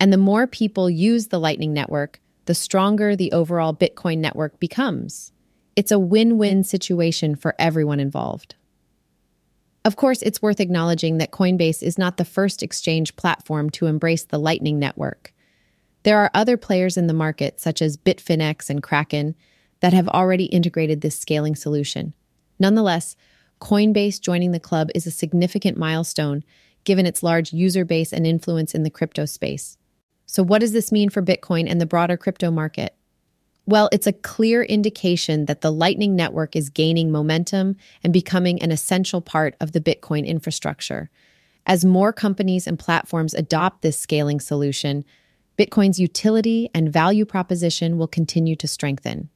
And 0.00 0.12
the 0.12 0.18
more 0.18 0.48
people 0.48 0.90
use 0.90 1.28
the 1.28 1.38
Lightning 1.38 1.72
Network, 1.72 2.20
the 2.46 2.54
stronger 2.54 3.14
the 3.14 3.30
overall 3.30 3.72
Bitcoin 3.72 4.18
network 4.18 4.58
becomes. 4.58 5.32
It's 5.76 5.92
a 5.92 5.98
win 5.98 6.38
win 6.38 6.64
situation 6.64 7.36
for 7.36 7.54
everyone 7.58 8.00
involved. 8.00 8.56
Of 9.84 9.96
course, 9.96 10.22
it's 10.22 10.40
worth 10.40 10.60
acknowledging 10.60 11.18
that 11.18 11.32
Coinbase 11.32 11.82
is 11.82 11.98
not 11.98 12.16
the 12.16 12.24
first 12.24 12.62
exchange 12.62 13.16
platform 13.16 13.68
to 13.70 13.86
embrace 13.86 14.24
the 14.24 14.38
Lightning 14.38 14.78
Network. 14.78 15.32
There 16.04 16.18
are 16.18 16.30
other 16.34 16.56
players 16.56 16.96
in 16.96 17.08
the 17.08 17.14
market, 17.14 17.60
such 17.60 17.82
as 17.82 17.96
Bitfinex 17.96 18.70
and 18.70 18.82
Kraken, 18.82 19.34
that 19.80 19.92
have 19.92 20.08
already 20.08 20.44
integrated 20.46 21.00
this 21.00 21.18
scaling 21.18 21.56
solution. 21.56 22.14
Nonetheless, 22.58 23.16
Coinbase 23.60 24.20
joining 24.20 24.52
the 24.52 24.60
club 24.60 24.88
is 24.94 25.06
a 25.06 25.10
significant 25.10 25.76
milestone 25.76 26.44
given 26.84 27.06
its 27.06 27.22
large 27.22 27.52
user 27.52 27.84
base 27.84 28.12
and 28.12 28.26
influence 28.26 28.74
in 28.74 28.82
the 28.82 28.90
crypto 28.90 29.24
space. 29.24 29.78
So, 30.26 30.42
what 30.42 30.60
does 30.60 30.72
this 30.72 30.90
mean 30.90 31.10
for 31.10 31.22
Bitcoin 31.22 31.68
and 31.68 31.80
the 31.80 31.86
broader 31.86 32.16
crypto 32.16 32.50
market? 32.50 32.94
Well, 33.64 33.88
it's 33.92 34.08
a 34.08 34.12
clear 34.12 34.62
indication 34.62 35.46
that 35.46 35.60
the 35.60 35.70
Lightning 35.70 36.16
Network 36.16 36.56
is 36.56 36.68
gaining 36.68 37.12
momentum 37.12 37.76
and 38.02 38.12
becoming 38.12 38.60
an 38.60 38.72
essential 38.72 39.20
part 39.20 39.54
of 39.60 39.72
the 39.72 39.80
Bitcoin 39.80 40.26
infrastructure. 40.26 41.10
As 41.64 41.84
more 41.84 42.12
companies 42.12 42.66
and 42.66 42.78
platforms 42.78 43.34
adopt 43.34 43.82
this 43.82 43.98
scaling 43.98 44.40
solution, 44.40 45.04
Bitcoin's 45.56 46.00
utility 46.00 46.70
and 46.74 46.92
value 46.92 47.24
proposition 47.24 47.98
will 47.98 48.08
continue 48.08 48.56
to 48.56 48.66
strengthen. 48.66 49.28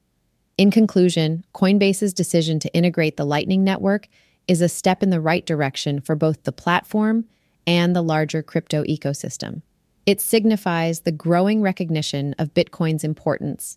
In 0.59 0.73
conclusion, 0.73 1.45
Coinbase's 1.55 2.13
decision 2.13 2.59
to 2.61 2.75
integrate 2.75 3.17
the 3.17 3.27
Lightning 3.27 3.63
Network 3.63 4.09
is 4.49 4.61
a 4.61 4.69
step 4.69 5.03
in 5.05 5.11
the 5.11 5.21
right 5.21 5.47
direction 5.47 6.01
for 6.01 6.17
both 6.17 6.43
the 6.43 6.53
platform 6.53 7.27
and 7.65 7.95
the 7.95 8.03
larger 8.03 8.43
crypto 8.43 8.83
ecosystem. 8.85 9.63
It 10.05 10.21
signifies 10.21 11.01
the 11.01 11.13
growing 11.13 11.63
recognition 11.63 12.35
of 12.39 12.55
Bitcoin's 12.55 13.05
importance 13.05 13.77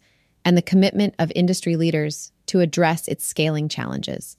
and 0.49 0.57
the 0.57 0.63
commitment 0.63 1.13
of 1.19 1.31
industry 1.35 1.75
leaders 1.75 2.31
to 2.47 2.59
address 2.59 3.07
its 3.07 3.23
scaling 3.23 3.69
challenges. 3.69 4.35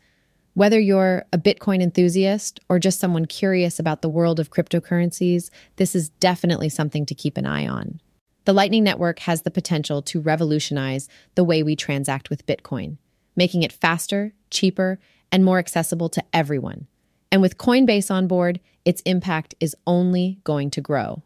Whether 0.55 0.81
you're 0.81 1.25
a 1.33 1.39
Bitcoin 1.39 1.81
enthusiast 1.81 2.59
or 2.69 2.81
just 2.81 2.99
someone 2.99 3.27
curious 3.27 3.79
about 3.79 4.03
the 4.03 4.09
world 4.09 4.41
of 4.41 4.51
cryptocurrencies, 4.51 5.51
this 5.77 5.95
is 5.95 6.09
definitely 6.09 6.69
something 6.69 7.07
to 7.07 7.15
keep 7.15 7.37
an 7.37 7.47
eye 7.47 7.69
on. 7.69 8.01
The 8.45 8.53
Lightning 8.53 8.83
Network 8.83 9.21
has 9.21 9.43
the 9.43 9.53
potential 9.53 10.03
to 10.03 10.21
revolutionize 10.21 11.09
the 11.37 11.45
way 11.45 11.63
we 11.63 11.77
transact 11.77 12.29
with 12.29 12.45
Bitcoin, 12.45 12.97
making 13.37 13.63
it 13.63 13.71
faster, 13.73 14.33
cheaper, 14.51 14.99
and 15.31 15.45
more 15.45 15.61
accessible 15.61 16.09
to 16.09 16.25
everyone. 16.33 16.89
And 17.31 17.41
with 17.41 17.57
Coinbase 17.57 18.11
on 18.11 18.27
board, 18.27 18.59
its 18.85 19.01
impact 19.03 19.55
is 19.61 19.77
only 19.87 20.41
going 20.43 20.71
to 20.73 20.81
grow. 20.81 21.23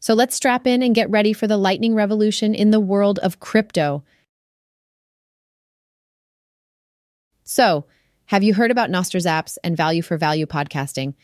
So 0.00 0.12
let's 0.12 0.36
strap 0.36 0.66
in 0.66 0.82
and 0.82 0.94
get 0.94 1.10
ready 1.10 1.32
for 1.32 1.46
the 1.46 1.56
lightning 1.56 1.94
revolution 1.94 2.54
in 2.54 2.72
the 2.72 2.78
world 2.78 3.18
of 3.20 3.40
crypto. 3.40 4.04
So, 7.50 7.86
have 8.26 8.42
you 8.42 8.52
heard 8.52 8.70
about 8.70 8.90
Nostr 8.90 9.18
Zaps 9.18 9.56
and 9.64 9.74
Value 9.74 10.02
for 10.02 10.18
Value 10.18 10.44
podcasting? 10.44 11.14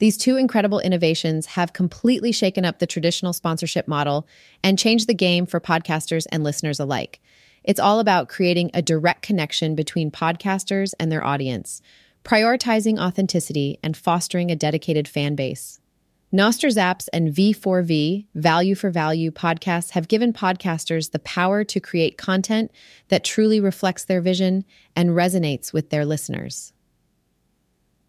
These 0.00 0.18
two 0.18 0.36
incredible 0.36 0.80
innovations 0.80 1.46
have 1.46 1.72
completely 1.72 2.30
shaken 2.30 2.66
up 2.66 2.78
the 2.78 2.86
traditional 2.86 3.32
sponsorship 3.32 3.88
model 3.88 4.28
and 4.62 4.78
changed 4.78 5.06
the 5.06 5.14
game 5.14 5.46
for 5.46 5.60
podcasters 5.60 6.26
and 6.30 6.44
listeners 6.44 6.78
alike. 6.78 7.22
It's 7.64 7.80
all 7.80 8.00
about 8.00 8.28
creating 8.28 8.70
a 8.74 8.82
direct 8.82 9.22
connection 9.22 9.74
between 9.74 10.10
podcasters 10.10 10.92
and 11.00 11.10
their 11.10 11.24
audience, 11.24 11.80
prioritizing 12.22 13.00
authenticity 13.00 13.78
and 13.82 13.96
fostering 13.96 14.50
a 14.50 14.56
dedicated 14.56 15.08
fan 15.08 15.34
base. 15.34 15.80
Nostr 16.32 16.70
Zaps 16.70 17.08
and 17.12 17.28
V4V, 17.28 18.24
Value 18.34 18.74
for 18.74 18.88
Value 18.88 19.30
podcasts 19.30 19.90
have 19.90 20.08
given 20.08 20.32
podcasters 20.32 21.10
the 21.10 21.18
power 21.18 21.62
to 21.64 21.78
create 21.78 22.16
content 22.16 22.70
that 23.08 23.22
truly 23.22 23.60
reflects 23.60 24.06
their 24.06 24.22
vision 24.22 24.64
and 24.96 25.10
resonates 25.10 25.74
with 25.74 25.90
their 25.90 26.06
listeners. 26.06 26.72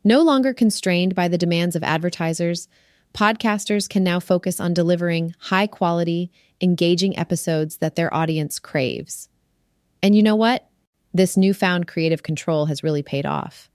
No 0.05 0.21
longer 0.21 0.53
constrained 0.53 1.13
by 1.13 1.27
the 1.27 1.38
demands 1.38 1.75
of 1.75 1.83
advertisers, 1.83 2.69
podcasters 3.13 3.89
can 3.89 4.05
now 4.05 4.21
focus 4.21 4.57
on 4.57 4.73
delivering 4.73 5.36
high 5.39 5.67
quality, 5.67 6.31
engaging 6.62 7.17
episodes 7.19 7.77
that 7.79 7.97
their 7.97 8.13
audience 8.13 8.57
craves. 8.57 9.27
And 10.01 10.15
you 10.15 10.23
know 10.23 10.38
what? 10.38 10.69
This 11.13 11.36
newfound 11.36 11.88
creative 11.88 12.23
control 12.23 12.67
has 12.67 12.83
really 12.83 13.03
paid 13.03 13.25
off. 13.25 13.69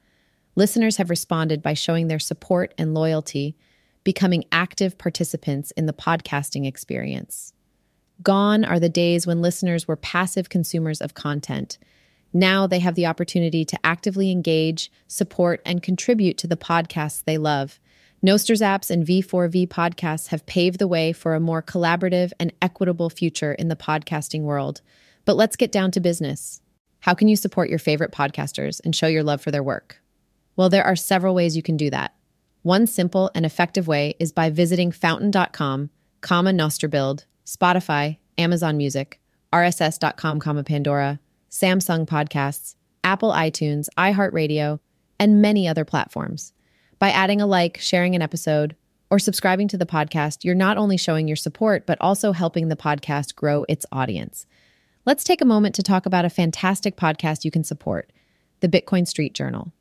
Listeners 0.57 0.97
have 0.97 1.11
responded 1.11 1.63
by 1.63 1.75
showing 1.75 2.09
their 2.09 2.19
support 2.19 2.73
and 2.79 2.95
loyalty 2.95 3.55
becoming 4.09 4.43
active 4.51 4.97
participants 4.97 5.71
in 5.73 5.85
the 5.85 5.93
podcasting 5.93 6.67
experience. 6.67 7.53
Gone 8.23 8.65
are 8.65 8.81
the 8.81 8.89
days 8.89 9.27
when 9.27 9.43
listeners 9.43 9.87
were 9.87 9.97
passive 9.97 10.49
consumers 10.49 11.03
of 11.03 11.13
content. 11.13 11.77
Now 12.33 12.67
they 12.67 12.79
have 12.79 12.95
the 12.95 13.05
opportunity 13.05 13.67
to 13.67 13.79
actively 13.85 14.31
engage, 14.31 14.91
support, 15.09 15.61
and 15.67 15.83
contribute 15.83 16.39
to 16.39 16.47
the 16.47 16.57
podcasts 16.57 17.23
they 17.23 17.37
love. 17.37 17.79
Nostr 18.25 18.57
Zaps 18.57 18.91
and 18.91 19.07
V4V 19.07 19.69
podcasts 19.69 20.29
have 20.29 20.47
paved 20.47 20.79
the 20.79 20.89
way 20.89 21.13
for 21.13 21.35
a 21.35 21.41
more 21.41 21.63
collaborative 21.63 22.33
and 22.41 22.51
equitable 22.63 23.11
future 23.11 23.53
in 23.53 23.69
the 23.69 23.77
podcasting 23.77 24.41
world. 24.41 24.81
But 25.27 25.37
let's 25.37 25.55
get 25.55 25.71
down 25.71 25.91
to 25.91 26.01
business. 26.01 26.63
How 27.01 27.13
can 27.13 27.29
you 27.29 27.37
support 27.37 27.69
your 27.69 27.79
favorite 27.79 28.13
podcasters 28.13 28.81
and 28.87 28.97
show 28.97 29.07
your 29.07 29.23
love 29.23 29.43
for 29.43 29.51
their 29.51 29.63
work? 29.63 30.01
Well, 30.57 30.71
there 30.71 30.85
are 30.85 30.97
several 30.97 31.35
ways 31.35 31.59
you 31.59 31.63
can 31.63 31.77
do 31.77 31.91
that. 31.91 32.15
One 32.69 32.87
simple 32.87 33.31
and 33.35 33.47
effective 33.47 33.89
way 33.89 34.15
is 34.19 34.31
by 34.31 34.51
visiting 34.51 34.93
fountain.com, 34.93 35.89
comma 36.21 36.51
Nostr.build, 36.51 37.25
Spotify, 37.47 38.19
Amazon 38.37 38.77
Music, 38.77 39.19
RSS.com, 39.55 40.39
comma 40.39 40.63
Pandora, 40.63 41.19
Samsung 41.51 42.07
Podcasts, 42.07 42.75
Apple 43.03 43.33
iTunes, 43.33 43.89
iHeartRadio, 43.97 44.81
and 45.19 45.41
many 45.41 45.67
other 45.67 45.87
platforms. 45.87 46.53
By 46.99 47.09
adding 47.09 47.41
a 47.41 47.47
like, 47.47 47.79
sharing 47.79 48.15
an 48.15 48.21
episode, 48.21 48.77
or 49.09 49.19
subscribing 49.19 49.69
to 49.69 49.79
the 49.79 49.87
podcast, 49.87 50.45
you're 50.45 50.55
not 50.55 50.77
only 50.77 50.99
showing 50.99 51.27
your 51.27 51.37
support, 51.37 51.87
but 51.87 51.97
also 52.03 52.33
helping 52.33 52.69
the 52.69 52.77
podcast 52.77 53.35
grow 53.35 53.65
its 53.67 53.87
audience. 53.91 54.47
Let's 55.07 55.25
take 55.25 55.41
a 55.41 55.47
moment 55.47 55.75
to 55.77 55.83
talk 55.83 56.05
about 56.05 56.27
a 56.27 56.29
fantastic 56.29 56.99
podcast 56.99 57.47
you 57.47 57.51
can 57.51 57.65
support 57.65 58.13
the 58.61 58.69
Bitcoin 58.69 59.09
Street 59.09 59.33
Journal. 59.33 59.73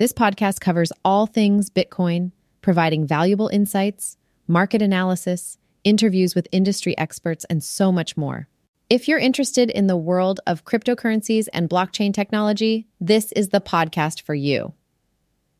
This 0.00 0.14
podcast 0.14 0.60
covers 0.60 0.94
all 1.04 1.26
things 1.26 1.68
Bitcoin, 1.68 2.32
providing 2.62 3.06
valuable 3.06 3.48
insights, 3.48 4.16
market 4.48 4.80
analysis, 4.80 5.58
interviews 5.84 6.34
with 6.34 6.48
industry 6.50 6.96
experts, 6.96 7.44
and 7.50 7.62
so 7.62 7.92
much 7.92 8.16
more. 8.16 8.48
If 8.88 9.06
you're 9.06 9.18
interested 9.18 9.68
in 9.68 9.88
the 9.88 9.98
world 9.98 10.40
of 10.46 10.64
cryptocurrencies 10.64 11.48
and 11.52 11.68
blockchain 11.68 12.14
technology, 12.14 12.88
this 12.98 13.30
is 13.32 13.50
the 13.50 13.60
podcast 13.60 14.22
for 14.22 14.34
you. 14.34 14.72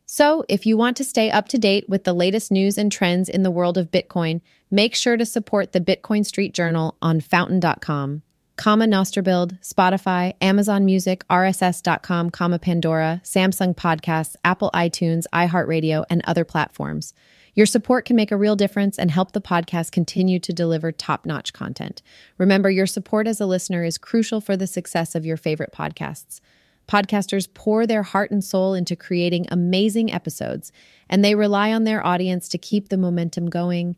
So, 0.07 0.43
if 0.49 0.65
you 0.65 0.75
want 0.75 0.97
to 0.97 1.05
stay 1.05 1.31
up 1.31 1.47
to 1.49 1.59
date 1.59 1.87
with 1.87 2.05
the 2.05 2.15
latest 2.15 2.51
news 2.51 2.79
and 2.79 2.91
trends 2.91 3.29
in 3.29 3.43
the 3.43 3.51
world 3.51 3.77
of 3.77 3.91
Bitcoin, 3.91 4.41
make 4.71 4.95
sure 4.95 5.19
to 5.19 5.27
support 5.27 5.73
the 5.73 5.83
Bitcoin 5.83 6.25
Street 6.25 6.55
Journal 6.55 6.97
on 7.03 7.21
fountain.com, 7.21 8.23
comma 8.61 8.87
Nostr.build, 8.87 9.59
Spotify, 9.63 10.35
Amazon 10.43 10.85
Music, 10.85 11.27
RSS.com, 11.29 12.29
comma 12.29 12.59
Pandora, 12.59 13.23
Samsung 13.25 13.75
Podcasts, 13.75 14.37
Apple 14.45 14.71
iTunes, 14.75 15.25
iHeartRadio, 15.33 16.05
and 16.11 16.21
other 16.27 16.45
platforms. 16.45 17.15
Your 17.55 17.65
support 17.65 18.05
can 18.05 18.17
make 18.17 18.31
a 18.31 18.37
real 18.37 18.57
difference 18.57 18.99
and 18.99 19.11
help 19.11 19.33
the 19.33 19.41
podcast 19.41 19.93
continue 19.93 20.39
to 20.41 20.53
deliver 20.53 20.93
top 20.93 21.25
notch 21.25 21.55
content. 21.55 22.03
Remember, 22.37 22.69
your 22.69 22.87
support 22.87 23.27
as 23.27 23.41
a 23.41 23.47
listener 23.47 23.83
is 23.83 23.97
crucial 23.97 24.43
for 24.43 24.59
the 24.59 24.67
success 24.67 25.15
of 25.15 25.25
your 25.25 25.39
favorite 25.39 25.73
podcasts. 25.73 26.43
Podcasters 26.87 27.49
pour 27.55 27.87
their 27.87 28.03
heart 28.03 28.31
and 28.31 28.45
soul 28.45 28.75
into 28.75 28.95
creating 28.95 29.47
amazing 29.49 30.13
episodes, 30.13 30.71
and 31.09 31.25
they 31.25 31.35
rely 31.35 31.73
on 31.73 31.85
their 31.85 32.07
audience 32.07 32.47
to 32.51 32.59
keep 32.59 32.91
the 32.91 32.99
momentum 32.99 33.49
going. 33.49 33.97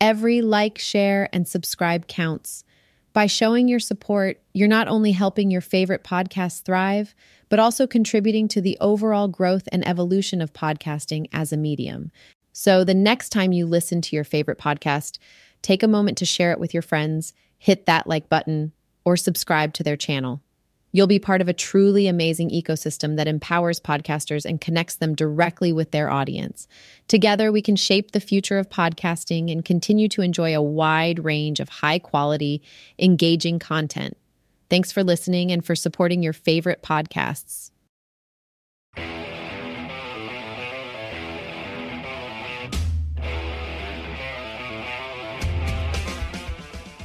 Every 0.00 0.40
like, 0.40 0.78
share, 0.78 1.28
and 1.32 1.48
subscribe 1.48 2.06
counts. 2.06 2.62
By 3.14 3.26
showing 3.26 3.68
your 3.68 3.78
support, 3.78 4.42
you're 4.54 4.66
not 4.66 4.88
only 4.88 5.12
helping 5.12 5.48
your 5.48 5.60
favorite 5.60 6.02
podcast 6.02 6.62
thrive, 6.62 7.14
but 7.48 7.60
also 7.60 7.86
contributing 7.86 8.48
to 8.48 8.60
the 8.60 8.76
overall 8.80 9.28
growth 9.28 9.68
and 9.70 9.86
evolution 9.86 10.40
of 10.40 10.52
podcasting 10.52 11.28
as 11.32 11.52
a 11.52 11.56
medium. 11.56 12.10
So, 12.52 12.82
the 12.82 12.92
next 12.92 13.28
time 13.28 13.52
you 13.52 13.66
listen 13.66 14.00
to 14.00 14.16
your 14.16 14.24
favorite 14.24 14.58
podcast, 14.58 15.18
take 15.62 15.84
a 15.84 15.88
moment 15.88 16.18
to 16.18 16.24
share 16.24 16.50
it 16.50 16.58
with 16.58 16.74
your 16.74 16.82
friends, 16.82 17.32
hit 17.56 17.86
that 17.86 18.08
like 18.08 18.28
button, 18.28 18.72
or 19.04 19.16
subscribe 19.16 19.74
to 19.74 19.84
their 19.84 19.96
channel. 19.96 20.42
You'll 20.94 21.08
be 21.08 21.18
part 21.18 21.40
of 21.40 21.48
a 21.48 21.52
truly 21.52 22.06
amazing 22.06 22.50
ecosystem 22.50 23.16
that 23.16 23.26
empowers 23.26 23.80
podcasters 23.80 24.44
and 24.44 24.60
connects 24.60 24.94
them 24.94 25.16
directly 25.16 25.72
with 25.72 25.90
their 25.90 26.08
audience. 26.08 26.68
Together, 27.08 27.50
we 27.50 27.62
can 27.62 27.74
shape 27.74 28.12
the 28.12 28.20
future 28.20 28.58
of 28.58 28.70
podcasting 28.70 29.50
and 29.50 29.64
continue 29.64 30.08
to 30.10 30.22
enjoy 30.22 30.54
a 30.54 30.62
wide 30.62 31.24
range 31.24 31.58
of 31.58 31.68
high 31.68 31.98
quality, 31.98 32.62
engaging 32.96 33.58
content. 33.58 34.16
Thanks 34.70 34.92
for 34.92 35.02
listening 35.02 35.50
and 35.50 35.64
for 35.64 35.74
supporting 35.74 36.22
your 36.22 36.32
favorite 36.32 36.80
podcasts. 36.80 37.72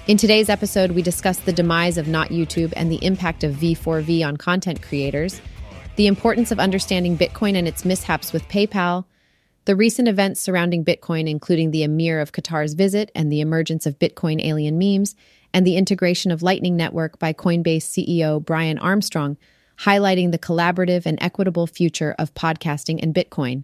In 0.09 0.17
today's 0.17 0.49
episode, 0.49 0.93
we 0.93 1.03
discuss 1.03 1.37
the 1.37 1.53
demise 1.53 1.99
of 1.99 2.07
Not 2.07 2.29
YouTube 2.29 2.73
and 2.75 2.91
the 2.91 3.05
impact 3.05 3.43
of 3.43 3.53
V4V 3.53 4.25
on 4.25 4.37
content 4.37 4.81
creators, 4.81 5.39
the 5.97 6.07
importance 6.07 6.49
of 6.49 6.59
understanding 6.59 7.15
Bitcoin 7.15 7.55
and 7.55 7.67
its 7.67 7.85
mishaps 7.85 8.33
with 8.33 8.41
PayPal, 8.47 9.05
the 9.65 9.75
recent 9.75 10.07
events 10.07 10.41
surrounding 10.41 10.83
Bitcoin, 10.83 11.29
including 11.29 11.69
the 11.69 11.83
Emir 11.83 12.19
of 12.21 12.31
Qatar's 12.31 12.73
visit 12.73 13.11
and 13.13 13.31
the 13.31 13.39
emergence 13.39 13.85
of 13.85 13.99
Bitcoin 13.99 14.43
alien 14.43 14.79
memes, 14.79 15.15
and 15.53 15.63
the 15.63 15.77
integration 15.77 16.31
of 16.31 16.41
Lightning 16.41 16.75
Network 16.75 17.19
by 17.19 17.31
Coinbase 17.31 17.83
CEO 17.83 18.43
Brian 18.43 18.79
Armstrong, 18.79 19.37
highlighting 19.81 20.31
the 20.31 20.39
collaborative 20.39 21.05
and 21.05 21.19
equitable 21.21 21.67
future 21.67 22.15
of 22.17 22.33
podcasting 22.33 22.99
and 22.99 23.13
Bitcoin. 23.13 23.63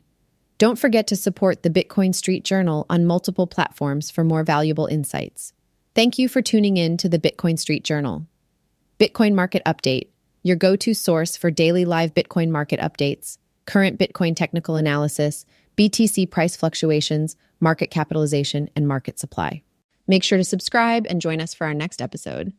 Don't 0.59 0.77
forget 0.77 1.07
to 1.07 1.15
support 1.15 1.63
the 1.63 1.71
Bitcoin 1.71 2.13
Street 2.13 2.43
Journal 2.43 2.85
on 2.87 3.03
multiple 3.03 3.47
platforms 3.47 4.11
for 4.11 4.23
more 4.23 4.43
valuable 4.43 4.85
insights. 4.85 5.51
Thank 5.95 6.19
you 6.19 6.27
for 6.27 6.41
tuning 6.41 6.75
in 6.75 6.97
to 6.97 7.07
the 7.07 7.17
Bitcoin 7.17 7.57
Street 7.57 7.85
Journal. 7.85 8.27
Bitcoin 8.99 9.33
Market 9.33 9.61
Update, 9.65 10.09
your 10.43 10.57
go 10.57 10.75
to 10.75 10.93
source 10.93 11.37
for 11.37 11.49
daily 11.49 11.85
live 11.85 12.13
Bitcoin 12.13 12.49
market 12.49 12.81
updates, 12.81 13.37
current 13.65 13.97
Bitcoin 13.97 14.35
technical 14.35 14.75
analysis, 14.75 15.45
BTC 15.77 16.29
price 16.29 16.57
fluctuations, 16.57 17.37
market 17.61 17.91
capitalization, 17.91 18.69
and 18.75 18.89
market 18.89 19.17
supply. 19.17 19.63
Make 20.05 20.25
sure 20.25 20.37
to 20.37 20.43
subscribe 20.43 21.07
and 21.07 21.21
join 21.21 21.39
us 21.39 21.53
for 21.53 21.65
our 21.65 21.73
next 21.73 22.01
episode. 22.01 22.51